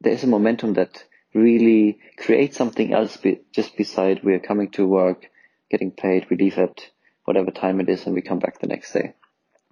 there's 0.00 0.24
a 0.24 0.26
momentum 0.26 0.74
that 0.74 1.04
really 1.34 1.98
creates 2.16 2.56
something 2.56 2.92
else 2.92 3.16
be, 3.16 3.40
just 3.52 3.76
beside 3.76 4.22
we're 4.24 4.40
coming 4.40 4.70
to 4.72 4.86
work, 4.86 5.30
getting 5.70 5.90
paid, 5.92 6.26
we 6.28 6.36
leave 6.36 6.58
at 6.58 6.90
whatever 7.24 7.50
time 7.50 7.80
it 7.80 7.88
is, 7.88 8.06
and 8.06 8.14
we 8.14 8.22
come 8.22 8.38
back 8.38 8.60
the 8.60 8.66
next 8.66 8.92
day. 8.92 9.14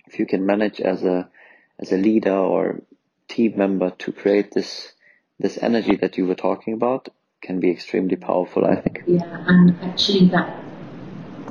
If 0.06 0.18
you 0.18 0.26
can 0.26 0.46
manage 0.46 0.80
as 0.80 1.04
a 1.04 1.28
as 1.78 1.92
a 1.92 1.96
leader 1.96 2.36
or 2.36 2.82
team 3.28 3.56
member 3.56 3.90
to 3.90 4.12
create 4.12 4.52
this 4.52 4.92
this 5.38 5.58
energy 5.60 5.96
that 5.96 6.16
you 6.16 6.26
were 6.26 6.34
talking 6.34 6.74
about, 6.74 7.08
can 7.42 7.60
be 7.60 7.70
extremely 7.70 8.16
powerful. 8.16 8.64
I 8.64 8.76
think. 8.76 9.02
Yeah, 9.06 9.22
and 9.46 9.78
actually 9.82 10.28
that 10.30 10.67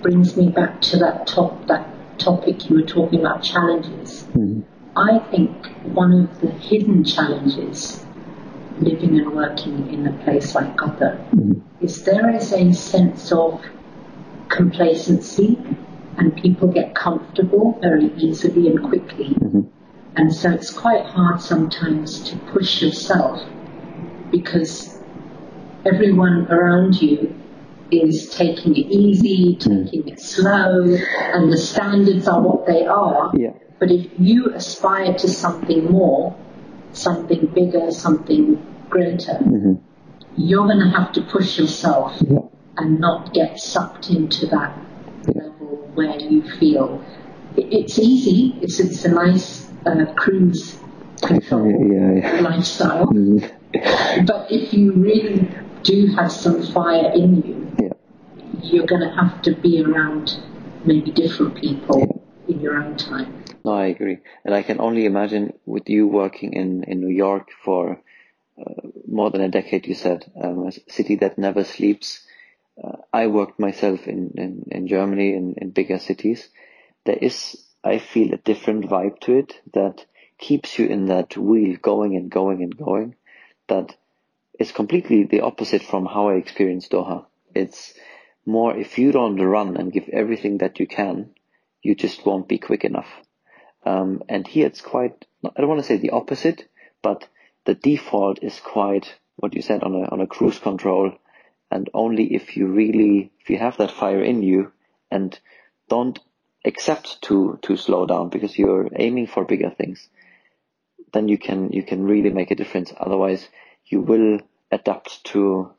brings 0.08 0.38
me 0.38 0.48
back 0.48 0.82
to 0.82 0.96
that 0.96 1.28
top 1.28 1.68
that 1.68 1.86
topic 2.18 2.70
you 2.70 2.78
were 2.78 2.88
talking 2.98 3.20
about 3.20 3.44
challenges. 3.44 4.24
Hmm. 4.28 4.62
I 4.96 5.20
think 5.32 5.68
one 5.84 6.14
of 6.14 6.40
the 6.40 6.48
hidden 6.48 7.04
challenges 7.04 8.06
living 8.80 9.20
and 9.20 9.34
working 9.34 9.92
in 9.94 10.08
a 10.08 10.14
place 10.24 10.56
like 10.56 10.78
Qatar 10.78 11.18
hmm. 11.32 11.60
is 11.82 12.06
there 12.06 12.34
is 12.34 12.54
a 12.54 12.72
sense 12.72 13.34
of 13.34 13.62
complacency 14.48 15.60
and 16.18 16.34
people 16.38 16.70
get 16.70 16.96
comfortable 16.96 17.78
very 17.82 18.14
easily 18.16 18.70
and 18.70 18.82
quickly. 18.82 19.34
Hmm. 19.34 19.64
And 20.16 20.34
so 20.34 20.52
it's 20.52 20.72
quite 20.72 21.06
hard 21.06 21.42
sometimes 21.42 22.22
to 22.30 22.38
push 22.54 22.82
yourself 22.82 23.42
because 24.32 25.02
everyone 25.86 26.48
around 26.50 27.02
you 27.02 27.37
is 27.92 28.30
taking 28.36 28.76
it 28.76 28.88
easy, 28.92 29.58
taking 29.60 30.08
it 30.08 30.20
slow, 30.20 30.84
and 31.34 31.52
the 31.52 31.58
standards 31.58 32.28
are 32.28 32.42
what 32.42 32.66
they 32.68 32.86
are. 32.86 33.32
Yeah. 33.36 33.52
But 33.80 33.92
if 33.92 34.08
you 34.18 34.54
aspire 34.54 35.14
to 35.14 35.28
something 35.28 35.86
more, 35.86 36.36
something 36.94 37.46
bigger, 37.54 37.92
something 37.92 38.64
greater, 38.90 39.40
you're 40.36 40.66
going 40.66 40.80
to 40.80 40.90
have 40.98 41.12
to 41.14 41.22
push 41.22 41.58
yourself 41.60 42.16
Yeah. 42.22 42.40
and 42.78 43.00
not 43.00 43.34
get 43.34 43.60
sucked 43.60 44.10
into 44.10 44.48
that 44.48 44.78
level 45.28 45.92
where 45.94 46.18
you 46.20 46.42
feel 46.60 47.04
it's 47.56 47.98
easy. 48.00 48.56
It's 48.62 48.80
it's 48.80 49.04
a 49.06 49.10
nice 49.10 49.68
uh, 49.86 50.06
cruise 50.16 50.78
control 51.24 51.68
Yeah, 51.92 52.14
yeah. 52.22 52.42
lifestyle. 52.42 53.08
Mhm. 53.08 53.52
But 54.26 54.48
if 54.52 54.74
you 54.74 54.94
really 54.94 55.50
do 55.84 56.08
have 56.16 56.32
some 56.32 56.62
fire 56.62 57.12
in 57.14 57.42
you, 57.42 57.54
Yeah. 57.54 57.57
You're 58.62 58.86
going 58.86 59.02
to 59.02 59.16
have 59.16 59.42
to 59.44 59.56
be 59.56 59.84
around 59.84 60.32
maybe 60.84 61.12
different 61.12 61.56
people 61.56 62.26
in 62.48 62.60
your 62.60 62.76
own 62.76 62.96
time. 62.96 63.36
No, 63.66 63.74
I 63.74 63.88
agree. 63.88 64.20
And 64.46 64.54
I 64.54 64.64
can 64.64 64.80
only 64.80 65.06
imagine 65.06 65.54
with 65.66 65.90
you 65.90 66.08
working 66.08 66.54
in, 66.54 66.84
in 66.84 67.02
New 67.02 67.14
York 67.14 67.50
for 67.64 68.02
uh, 68.60 68.88
more 69.08 69.30
than 69.30 69.42
a 69.42 69.50
decade, 69.50 69.88
you 69.88 69.94
said, 69.94 70.32
um, 70.42 70.68
a 70.68 70.92
city 70.92 71.16
that 71.18 71.38
never 71.38 71.64
sleeps. 71.64 72.26
Uh, 72.82 72.98
I 73.12 73.28
worked 73.28 73.60
myself 73.60 74.08
in, 74.08 74.34
in, 74.38 74.68
in 74.72 74.88
Germany, 74.88 75.34
in, 75.34 75.56
in 75.58 75.72
bigger 75.72 76.00
cities. 76.00 76.48
There 77.06 77.18
is, 77.20 77.62
I 77.84 78.00
feel, 78.00 78.34
a 78.34 78.38
different 78.38 78.86
vibe 78.86 79.20
to 79.22 79.38
it 79.38 79.60
that 79.74 80.06
keeps 80.38 80.78
you 80.78 80.88
in 80.88 81.08
that 81.08 81.36
wheel 81.38 81.78
going 81.82 82.16
and 82.16 82.30
going 82.30 82.64
and 82.64 82.76
going. 82.76 83.16
That 83.68 83.96
is 84.60 84.72
completely 84.72 85.24
the 85.24 85.42
opposite 85.42 85.84
from 85.84 86.06
how 86.06 86.30
I 86.30 86.36
experienced 86.36 86.92
Doha. 86.92 87.26
It's 87.54 87.94
more 88.48 88.76
if 88.76 88.98
you 88.98 89.12
don't 89.12 89.40
run 89.40 89.76
and 89.78 89.92
give 89.92 90.10
everything 90.10 90.60
that 90.60 90.80
you 90.80 90.88
can, 90.88 91.32
you 91.82 91.96
just 91.96 92.26
won't 92.26 92.48
be 92.48 92.58
quick 92.58 92.86
enough. 92.86 93.10
Um, 93.86 94.24
and 94.28 94.48
here 94.48 94.66
it's 94.66 94.82
quite, 94.82 95.26
I 95.46 95.60
don't 95.60 95.70
want 95.70 95.82
to 95.82 95.88
say 95.88 95.98
the 95.98 96.12
opposite, 96.12 96.68
but 97.02 97.28
the 97.66 97.76
default 97.76 98.42
is 98.42 98.60
quite 98.60 99.16
what 99.36 99.54
you 99.54 99.62
said 99.62 99.84
on 99.84 99.94
a, 99.94 100.10
on 100.10 100.22
a 100.22 100.28
cruise 100.28 100.60
control. 100.60 101.12
And 101.70 101.90
only 101.94 102.34
if 102.34 102.56
you 102.56 102.68
really, 102.68 103.32
if 103.42 103.50
you 103.50 103.58
have 103.58 103.78
that 103.78 103.92
fire 103.92 104.24
in 104.24 104.42
you 104.42 104.72
and 105.12 105.38
don't 105.90 106.18
accept 106.66 107.22
to, 107.24 107.60
to 107.64 107.78
slow 107.78 108.06
down 108.06 108.30
because 108.30 108.58
you're 108.58 108.90
aiming 108.96 109.28
for 109.28 109.46
bigger 109.46 109.70
things, 109.70 110.08
then 111.14 111.28
you 111.28 111.38
can, 111.38 111.72
you 111.72 111.84
can 111.84 112.04
really 112.04 112.30
make 112.30 112.52
a 112.52 112.56
difference. 112.56 112.94
Otherwise 112.98 113.48
you 113.86 114.02
will 114.02 114.40
adapt 114.72 115.24
to, 115.26 115.72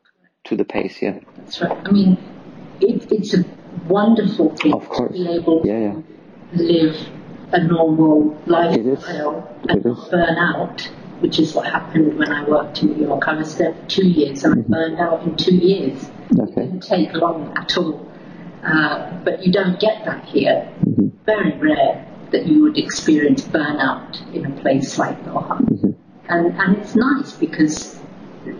to 0.45 0.55
the 0.55 0.65
pace 0.65 0.97
here. 0.97 1.21
That's 1.35 1.61
right. 1.61 1.77
I 1.85 1.91
mean, 1.91 2.38
it, 2.81 3.11
it's 3.11 3.33
a 3.33 3.43
wonderful 3.87 4.55
thing 4.55 4.73
Of 4.73 4.87
course. 4.89 5.11
to 5.11 5.17
be 5.23 5.27
able 5.29 5.61
Yeah, 5.65 5.79
yeah. 5.79 6.57
to 6.57 6.63
live 6.63 7.09
a 7.51 7.63
normal 7.63 8.37
lifestyle 8.45 9.49
It 9.63 9.71
and 9.71 9.85
not 9.85 10.11
burn 10.11 10.37
out, 10.37 10.81
which 11.19 11.39
is 11.39 11.53
what 11.53 11.65
happened 11.67 12.17
when 12.17 12.31
I 12.31 12.47
worked 12.47 12.81
in 12.83 12.93
New 12.97 13.05
York. 13.07 13.27
I 13.27 13.33
was 13.35 13.55
there 13.57 13.73
for 13.73 13.85
two 13.87 14.07
years 14.07 14.43
and 14.43 14.59
I 14.59 14.67
burned 14.67 14.99
out 14.99 15.23
in 15.23 15.35
two 15.35 15.55
years. 15.55 16.03
It 16.03 16.11
Mm-hmm. 16.29 16.41
Okay. 16.41 16.61
didn't 16.61 16.81
take 16.83 17.13
long 17.13 17.51
at 17.57 17.75
all. 17.77 18.05
Uh, 18.63 19.19
but 19.23 19.43
you 19.45 19.51
don't 19.51 19.79
get 19.79 20.05
that 20.05 20.25
here. 20.25 20.69
Mm-hmm. 20.85 21.07
Very 21.25 21.57
rare 21.57 22.05
that 22.31 22.45
you 22.45 22.61
would 22.63 22.77
experience 22.77 23.41
burnout 23.41 24.21
in 24.33 24.45
a 24.45 24.51
place 24.61 24.99
like 24.99 25.17
Doha. 25.25 25.59
Mm-hmm. 25.61 25.89
And, 26.29 26.55
and 26.59 26.77
it's 26.77 26.95
nice 26.95 27.33
because 27.33 27.99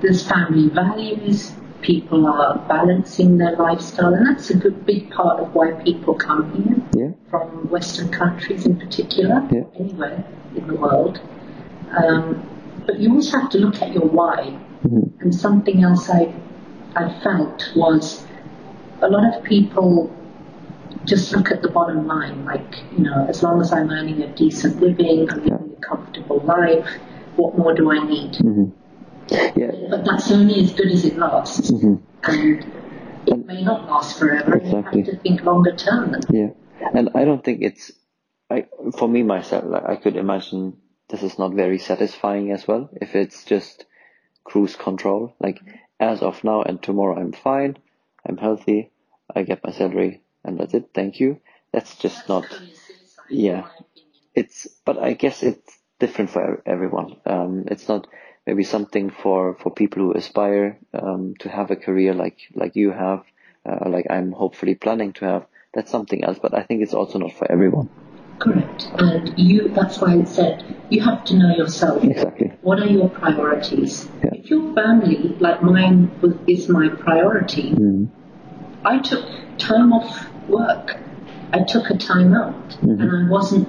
there's 0.01 0.27
family 0.27 0.69
values, 0.69 1.51
people 1.81 2.27
are 2.27 2.57
balancing 2.67 3.37
their 3.37 3.55
lifestyle, 3.55 4.13
and 4.13 4.27
that's 4.27 4.49
a 4.49 4.57
good 4.57 4.85
big 4.85 5.09
part 5.11 5.39
of 5.39 5.53
why 5.55 5.71
people 5.71 6.13
come 6.13 6.51
here 6.53 6.81
Yeah. 6.93 7.11
from 7.29 7.69
Western 7.69 8.09
countries 8.09 8.65
in 8.65 8.75
particular, 8.77 9.47
Yeah. 9.51 9.63
anywhere 9.79 10.23
in 10.55 10.67
the 10.67 10.75
world. 10.75 11.19
Um, 11.97 12.43
but 12.85 12.99
you 12.99 13.13
also 13.13 13.39
have 13.39 13.49
to 13.51 13.57
look 13.59 13.81
at 13.81 13.93
your 13.93 14.05
why. 14.05 14.53
Mhm. 14.87 15.09
And 15.21 15.33
something 15.35 15.83
else 15.83 16.09
I, 16.09 16.33
I 16.95 17.09
felt 17.23 17.71
was 17.75 18.25
a 19.01 19.09
lot 19.09 19.35
of 19.35 19.43
people 19.43 20.09
just 21.05 21.33
look 21.35 21.51
at 21.51 21.61
the 21.61 21.69
bottom 21.69 22.07
line, 22.07 22.45
like, 22.45 22.83
you 22.95 23.03
know, 23.03 23.25
as 23.29 23.41
long 23.41 23.61
as 23.61 23.71
I'm 23.71 23.89
earning 23.89 24.21
a 24.21 24.27
decent 24.27 24.81
living, 24.81 25.29
I'm 25.29 25.37
living 25.43 25.75
a 25.77 25.81
comfortable 25.81 26.39
life, 26.39 26.87
what 27.35 27.57
more 27.57 27.73
do 27.73 27.91
I 27.91 28.05
need? 28.05 28.33
Mhm. 28.33 28.71
Yeah. 29.31 29.71
But 29.89 30.05
that's 30.05 30.31
only 30.31 30.59
as 30.61 30.73
good 30.73 30.91
as 30.91 31.05
it 31.05 31.17
lasts. 31.17 31.71
Mhm. 31.71 32.01
And 32.23 32.73
it 33.27 33.45
may 33.45 33.61
not 33.61 33.87
last 33.87 34.17
forever. 34.17 34.55
Exactly. 34.55 35.01
You 35.01 35.05
have 35.05 35.15
to 35.15 35.19
think 35.21 35.43
longer 35.43 35.75
term. 35.75 36.15
Yeah, 36.29 36.49
and 36.93 37.09
I 37.15 37.25
don't 37.25 37.43
think 37.43 37.61
it's, 37.61 37.91
I 38.49 38.65
for 38.97 39.07
me 39.07 39.23
myself, 39.23 39.65
like, 39.65 39.85
I 39.85 39.95
could 39.95 40.15
imagine 40.15 40.77
this 41.09 41.23
is 41.23 41.37
not 41.37 41.53
very 41.53 41.77
satisfying 41.77 42.51
as 42.51 42.67
well. 42.67 42.89
If 42.93 43.15
it's 43.15 43.43
just 43.43 43.85
cruise 44.43 44.75
control, 44.75 45.33
like 45.39 45.59
as 45.99 46.21
of 46.21 46.43
now 46.43 46.61
and 46.63 46.81
tomorrow 46.81 47.19
I'm 47.19 47.33
fine, 47.33 47.77
I'm 48.27 48.37
healthy, 48.37 48.91
I 49.35 49.43
get 49.43 49.63
my 49.63 49.71
salary, 49.71 50.21
and 50.43 50.59
that's 50.59 50.73
it. 50.73 50.89
Thank 50.93 51.19
you. 51.19 51.39
That's 51.71 51.95
just 51.95 52.27
not. 52.29 52.45
Yeah. 53.29 53.67
It's, 54.33 54.67
but 54.85 54.97
I 54.97 55.13
guess 55.13 55.43
it's 55.43 55.77
different 55.99 56.31
for 56.31 56.63
everyone. 56.65 57.17
Um, 57.25 57.65
it's 57.67 57.87
not 57.87 58.07
maybe 58.49 58.63
something 58.63 59.12
for, 59.12 59.55
for 59.62 59.69
people 59.71 60.01
who 60.01 60.13
aspire, 60.13 60.79
um, 60.93 61.35
to 61.38 61.47
have 61.49 61.69
a 61.69 61.75
career 61.75 62.13
like, 62.15 62.38
like 62.55 62.75
you 62.75 62.89
have, 62.91 63.21
uh, 63.63 63.88
like 63.88 64.07
I'm 64.09 64.31
hopefully 64.31 64.73
planning 64.73 65.13
to 65.13 65.25
have. 65.25 65.45
That's 65.75 65.91
something 65.91 66.23
else, 66.23 66.39
but 66.41 66.55
I 66.55 66.63
think 66.63 66.81
it's 66.81 66.95
also 66.95 67.19
not 67.19 67.33
for 67.33 67.51
everyone. 67.51 67.89
Correct. 68.39 68.88
And 68.97 69.38
you, 69.38 69.67
that's 69.67 70.01
why 70.01 70.15
I 70.15 70.23
said, 70.23 70.63
you 70.89 71.01
have 71.03 71.25
to 71.25 71.38
know 71.38 71.55
yourself. 71.55 72.03
Exactly. 72.03 72.51
What 72.62 72.79
are 72.79 72.88
your 72.88 73.09
priorities? 73.09 74.09
Yeah. 74.23 74.31
If 74.33 74.49
your 74.49 74.73
family, 74.73 75.38
like 75.39 75.62
mine 75.62 76.12
was, 76.19 76.33
is 76.47 76.69
my 76.69 76.89
priority, 76.89 77.73
Mm. 77.73 78.09
I 78.83 78.97
took 78.99 79.25
time 79.59 79.93
off 79.93 80.31
work. 80.47 80.88
I 81.53 81.59
took 81.73 81.89
a 81.91 81.97
time 81.97 82.33
out 82.33 82.77
Mhm. 82.81 82.99
and 83.01 83.09
I 83.19 83.29
wasn't 83.29 83.67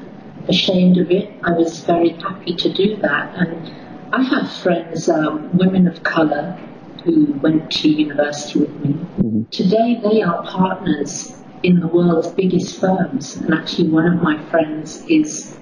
ashamed 0.49 0.97
of 0.99 1.11
it. 1.11 1.35
I 1.45 1.53
was 1.53 1.85
very 1.85 2.11
happy 2.27 2.55
to 2.63 2.73
do 2.73 2.97
that. 3.03 3.35
And 3.37 3.71
I 4.13 4.23
have 4.25 4.51
friends, 4.53 5.09
um, 5.09 5.51
women 5.55 5.87
of 5.87 6.03
colour, 6.03 6.59
who 7.05 7.39
went 7.41 7.71
to 7.71 7.89
university 7.89 8.59
with 8.61 8.81
me. 8.81 8.95
Mhm. 9.19 9.51
Today 9.51 10.01
they 10.03 10.23
are 10.23 10.43
partners 10.45 11.45
in 11.63 11.81
the 11.81 11.87
world's 11.89 12.33
biggest 12.33 12.81
firms. 12.81 13.37
And 13.37 13.55
actually 13.55 13.89
one 13.91 14.07
of 14.13 14.23
my 14.23 14.37
friends 14.51 15.05
is 15.09 15.59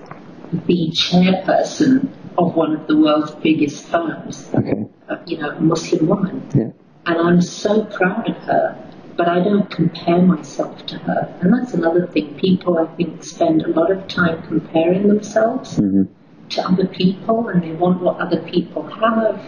the 0.51 0.91
chairperson 0.95 2.15
of 2.39 2.55
one 2.57 2.75
of 2.75 2.87
the 2.87 2.97
world's 2.97 3.35
biggest 3.43 3.85
firms, 3.85 4.51
Okay. 4.55 4.87
uh, 5.09 5.17
you 5.27 5.39
know, 5.39 5.51
a 5.51 5.61
Muslim 5.61 6.07
woman 6.09 6.49
Yeah. 6.55 6.71
and 7.07 7.19
I'm 7.19 7.41
so 7.41 7.85
proud 7.85 8.29
of 8.29 8.37
her, 8.45 8.77
but 9.17 9.29
I 9.29 9.41
don't 9.41 9.71
compare 9.71 10.23
myself 10.23 10.85
to 10.87 10.97
her. 10.97 11.37
And 11.41 11.53
that's 11.53 11.75
another 11.75 12.07
thing. 12.13 12.37
People, 12.37 12.79
I 12.79 12.87
think, 12.97 13.23
spend 13.25 13.63
a 13.63 13.71
lot 13.79 13.91
of 13.91 14.07
time 14.09 14.43
comparing 14.43 15.09
themselves 15.09 15.77
hmm 15.77 16.03
to 16.51 16.67
other 16.67 16.87
people 16.87 17.49
and 17.49 17.63
they 17.63 17.73
want 17.73 18.01
what 18.03 18.19
other 18.19 18.41
people 18.43 18.85
have, 18.89 19.41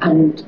and 0.00 0.44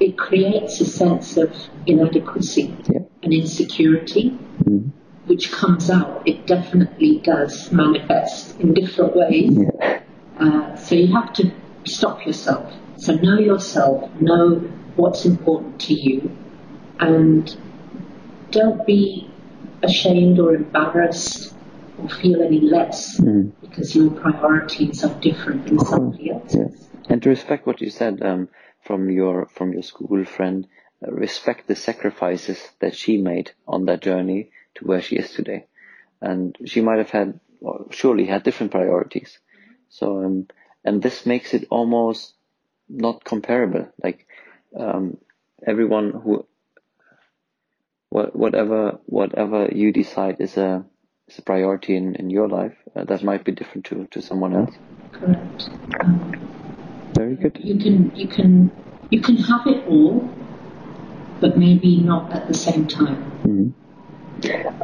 it 0.00 0.18
creates 0.18 0.80
a 0.80 0.84
sense 0.84 1.36
of 1.36 1.54
inadequacy 1.86 2.76
Yeah. 2.90 3.00
and 3.22 3.32
insecurity. 3.32 4.38
Mhm. 4.64 4.90
Which 5.26 5.50
comes 5.52 5.88
out, 5.90 6.22
it 6.26 6.46
definitely 6.46 7.20
does 7.24 7.72
manifest 7.72 8.60
in 8.60 8.74
different 8.74 9.16
ways. 9.16 9.56
Yeah. 9.56 10.00
Uh, 10.38 10.76
so 10.76 10.94
you 10.94 11.14
have 11.14 11.32
to 11.34 11.50
stop 11.86 12.26
yourself. 12.26 12.70
So 12.98 13.14
know 13.14 13.38
yourself, 13.38 14.10
know 14.20 14.60
what's 14.96 15.24
important 15.24 15.80
to 15.80 15.94
you, 15.94 16.30
and 17.00 17.54
don't 18.50 18.84
be 18.86 19.28
ashamed 19.82 20.38
or 20.38 20.54
embarrassed 20.54 21.53
feel 22.08 22.42
any 22.42 22.60
less 22.60 23.20
Mhm. 23.20 23.52
because 23.60 23.94
your 23.96 24.10
priorities 24.10 25.04
are 25.04 25.20
different 25.20 25.66
than 25.66 25.78
somebody 25.78 26.30
else's. 26.30 26.56
Yeah. 26.56 26.68
And 27.10 27.22
to 27.22 27.28
respect 27.28 27.66
what 27.66 27.80
you 27.80 27.90
said 27.90 28.22
um, 28.22 28.48
from 28.82 29.10
your 29.10 29.46
from 29.46 29.72
your 29.72 29.82
school 29.82 30.24
friend, 30.24 30.66
uh, 31.06 31.10
respect 31.12 31.66
the 31.66 31.76
sacrifices 31.76 32.58
that 32.80 32.94
she 32.94 33.20
made 33.20 33.52
on 33.66 33.84
that 33.86 34.02
journey 34.02 34.50
to 34.76 34.86
where 34.86 35.02
she 35.02 35.16
is 35.16 35.32
today, 35.32 35.66
and 36.20 36.56
she 36.64 36.80
might 36.80 36.98
have 36.98 37.10
had, 37.10 37.40
or 37.60 37.86
surely 37.90 38.26
had 38.26 38.42
different 38.42 38.72
priorities. 38.72 39.38
So, 39.88 40.24
um, 40.24 40.48
and 40.84 41.02
this 41.02 41.26
makes 41.26 41.54
it 41.54 41.66
almost 41.70 42.34
not 42.88 43.24
comparable. 43.24 43.88
Like 44.02 44.26
um, 44.76 45.18
everyone 45.66 46.10
who, 46.10 46.46
what 48.08 48.34
whatever 48.34 48.98
whatever 49.06 49.68
you 49.72 49.92
decide 49.92 50.36
is 50.40 50.56
a 50.56 50.84
is 51.28 51.38
a 51.38 51.42
priority 51.42 51.96
in 51.96 52.16
in 52.16 52.30
your 52.30 52.48
life, 52.48 52.76
uh, 52.96 53.04
that 53.04 53.22
might 53.24 53.44
be 53.44 53.52
different 53.52 53.86
to 53.86 54.06
to 54.12 54.22
someone 54.22 54.54
else. 54.54 54.74
Correct. 55.12 55.68
Um, 56.04 56.32
Very 57.16 57.36
good. 57.36 57.58
you 57.62 57.78
can 57.78 58.12
you 58.14 58.28
can 58.28 58.72
you 59.10 59.20
can 59.22 59.36
have 59.36 59.66
it 59.66 59.84
all, 59.86 60.36
but 61.40 61.58
maybe 61.58 62.02
not 62.04 62.34
at 62.34 62.48
the 62.48 62.54
same 62.54 62.88
time. 62.88 63.32
Mhm. 63.46 63.74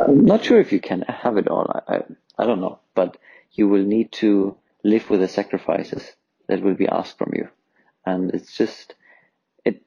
I'm 0.09 0.25
not 0.25 0.45
sure 0.45 0.61
if 0.61 0.73
you 0.73 0.81
can 0.81 1.03
have 1.03 1.37
it 1.39 1.49
all. 1.49 1.67
I, 1.89 1.97
I, 1.97 2.03
I 2.39 2.47
don't 2.47 2.61
know, 2.61 2.81
but 2.95 3.17
you 3.53 3.69
will 3.69 3.85
need 3.85 4.13
to 4.13 4.57
live 4.85 5.11
with 5.11 5.21
the 5.21 5.29
sacrifices 5.29 6.13
that 6.49 6.63
will 6.63 6.75
be 6.75 6.89
asked 6.89 7.19
from 7.19 7.33
you. 7.35 7.49
And 8.07 8.33
it's 8.35 8.57
just, 8.57 8.95
it, 9.65 9.83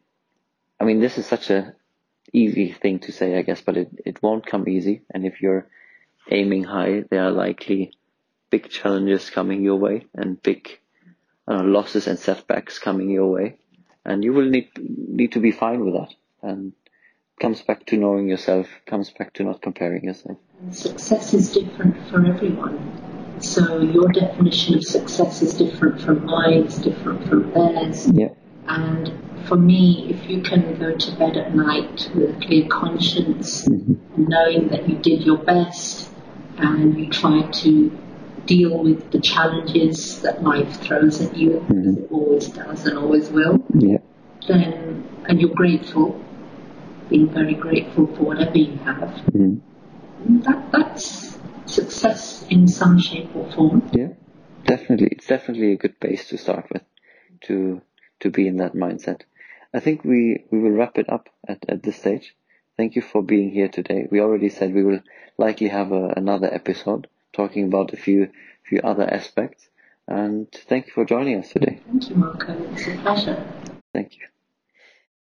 I 0.80 0.86
mean, 0.86 1.00
this 1.00 1.18
is 1.18 1.26
such 1.26 1.50
a 1.50 1.76
easy 2.34 2.72
thing 2.74 3.00
to 3.00 3.12
say, 3.12 3.38
I 3.38 3.44
guess, 3.44 3.62
but 3.62 3.78
it, 3.78 3.90
it 4.06 4.24
won't 4.24 4.46
come 4.46 4.70
easy. 4.70 5.04
And 5.14 5.26
if 5.26 5.42
you're 5.42 5.68
aiming 6.30 6.64
high, 6.64 7.04
there 7.10 7.24
are 7.24 7.32
likely 7.32 7.94
big 8.50 8.70
challenges 8.70 9.30
coming 9.30 9.64
your 9.64 9.78
way 9.78 10.06
and 10.14 10.42
big 10.42 10.80
uh, 11.48 11.64
losses 11.64 12.08
and 12.08 12.20
setbacks 12.20 12.80
coming 12.80 13.10
your 13.10 13.30
way. 13.32 13.58
And 14.06 14.24
you 14.24 14.34
will 14.34 14.50
need, 14.50 14.70
need 14.78 15.32
to 15.34 15.40
be 15.40 15.52
fine 15.52 15.84
with 15.84 15.94
that. 15.94 16.14
And 16.42 16.74
comes 17.40 17.62
back 17.62 17.86
to 17.88 17.98
knowing 17.98 18.30
yourself, 18.30 18.68
comes 18.86 19.10
back 19.10 19.34
to 19.34 19.44
not 19.44 19.62
comparing 19.62 20.04
yourself. 20.04 20.38
Success 20.72 21.34
is 21.34 21.52
different 21.52 21.96
for 22.10 22.26
everyone. 22.26 23.40
So 23.40 23.82
your 23.82 24.08
definition 24.10 24.76
of 24.76 24.86
success 24.86 25.42
is 25.42 25.54
different 25.56 26.02
from 26.02 26.26
mine, 26.26 26.64
it's 26.66 26.78
different 26.78 27.28
from 27.28 27.52
theirs. 27.52 28.08
Yeah. 28.14 28.30
And 28.68 29.12
for 29.48 29.58
me, 29.58 30.08
if 30.10 30.30
you 30.30 30.42
can 30.42 30.80
go 30.80 30.96
to 30.96 31.12
bed 31.18 31.36
at 31.36 31.56
night 31.56 32.10
with 32.16 32.38
a 32.38 32.40
clear 32.46 32.68
conscience, 32.68 33.68
mm-hmm. 33.68 34.24
knowing 34.30 34.70
that 34.70 34.88
you 34.88 34.96
did 34.96 35.24
your 35.24 35.38
best 35.38 36.13
and 36.58 36.98
you 36.98 37.10
try 37.10 37.42
to 37.42 38.00
deal 38.46 38.84
with 38.84 39.12
the 39.12 39.20
challenges 39.20 40.22
that 40.22 40.44
life 40.44 40.82
throws 40.82 41.22
at 41.22 41.36
you, 41.38 41.52
mm-hmm. 41.52 41.90
as 41.90 41.98
it 41.98 42.12
always 42.12 42.48
does 42.50 42.86
and 42.86 42.98
always 42.98 43.30
will, 43.30 43.64
yeah. 43.74 43.98
then, 44.48 45.08
and 45.28 45.40
you're 45.40 45.56
grateful, 45.56 46.22
being 47.10 47.30
very 47.30 47.54
grateful 47.54 48.08
for 48.08 48.24
whatever 48.24 48.58
you 48.58 48.78
have, 48.80 49.10
mm-hmm. 49.32 50.40
that, 50.42 50.72
that's 50.72 51.38
success 51.66 52.46
in 52.50 52.68
some 52.68 53.00
shape 53.00 53.34
or 53.36 53.50
form. 53.52 53.90
Yeah, 53.94 54.10
definitely. 54.66 55.08
It's 55.12 55.28
definitely 55.28 55.74
a 55.74 55.78
good 55.78 56.00
base 56.00 56.28
to 56.30 56.38
start 56.38 56.68
with, 56.72 56.84
to 57.46 57.82
to 58.20 58.30
be 58.30 58.48
in 58.48 58.58
that 58.58 58.74
mindset. 58.74 59.22
I 59.74 59.80
think 59.80 60.04
we, 60.04 60.46
we 60.52 60.60
will 60.60 60.72
wrap 60.72 60.98
it 60.98 61.10
up 61.10 61.30
at, 61.48 61.66
at 61.68 61.84
this 61.84 61.98
stage. 61.98 62.36
Thank 62.78 62.96
you 62.96 63.02
for 63.02 63.22
being 63.22 63.52
here 63.52 63.68
today. 63.68 64.08
We 64.10 64.20
already 64.20 64.50
said 64.50 64.74
we 64.74 64.84
will 64.84 65.02
likely 65.38 65.68
have 65.68 65.92
a, 65.92 66.14
another 66.18 66.52
episode 66.52 67.08
talking 67.32 67.66
about 67.66 67.94
a 67.94 67.98
few 67.98 68.30
few 68.64 68.80
other 68.84 69.04
aspects. 69.04 69.70
And 70.08 70.52
thank 70.52 70.88
you 70.88 70.94
for 70.94 71.06
joining 71.06 71.40
us 71.40 71.50
today. 71.50 71.82
Thank 71.86 72.10
you, 72.10 72.16
Marco. 72.16 72.54
It's 72.74 72.88
a 72.88 72.98
pleasure. 72.98 73.46
Thank 73.94 74.18
you. 74.18 74.33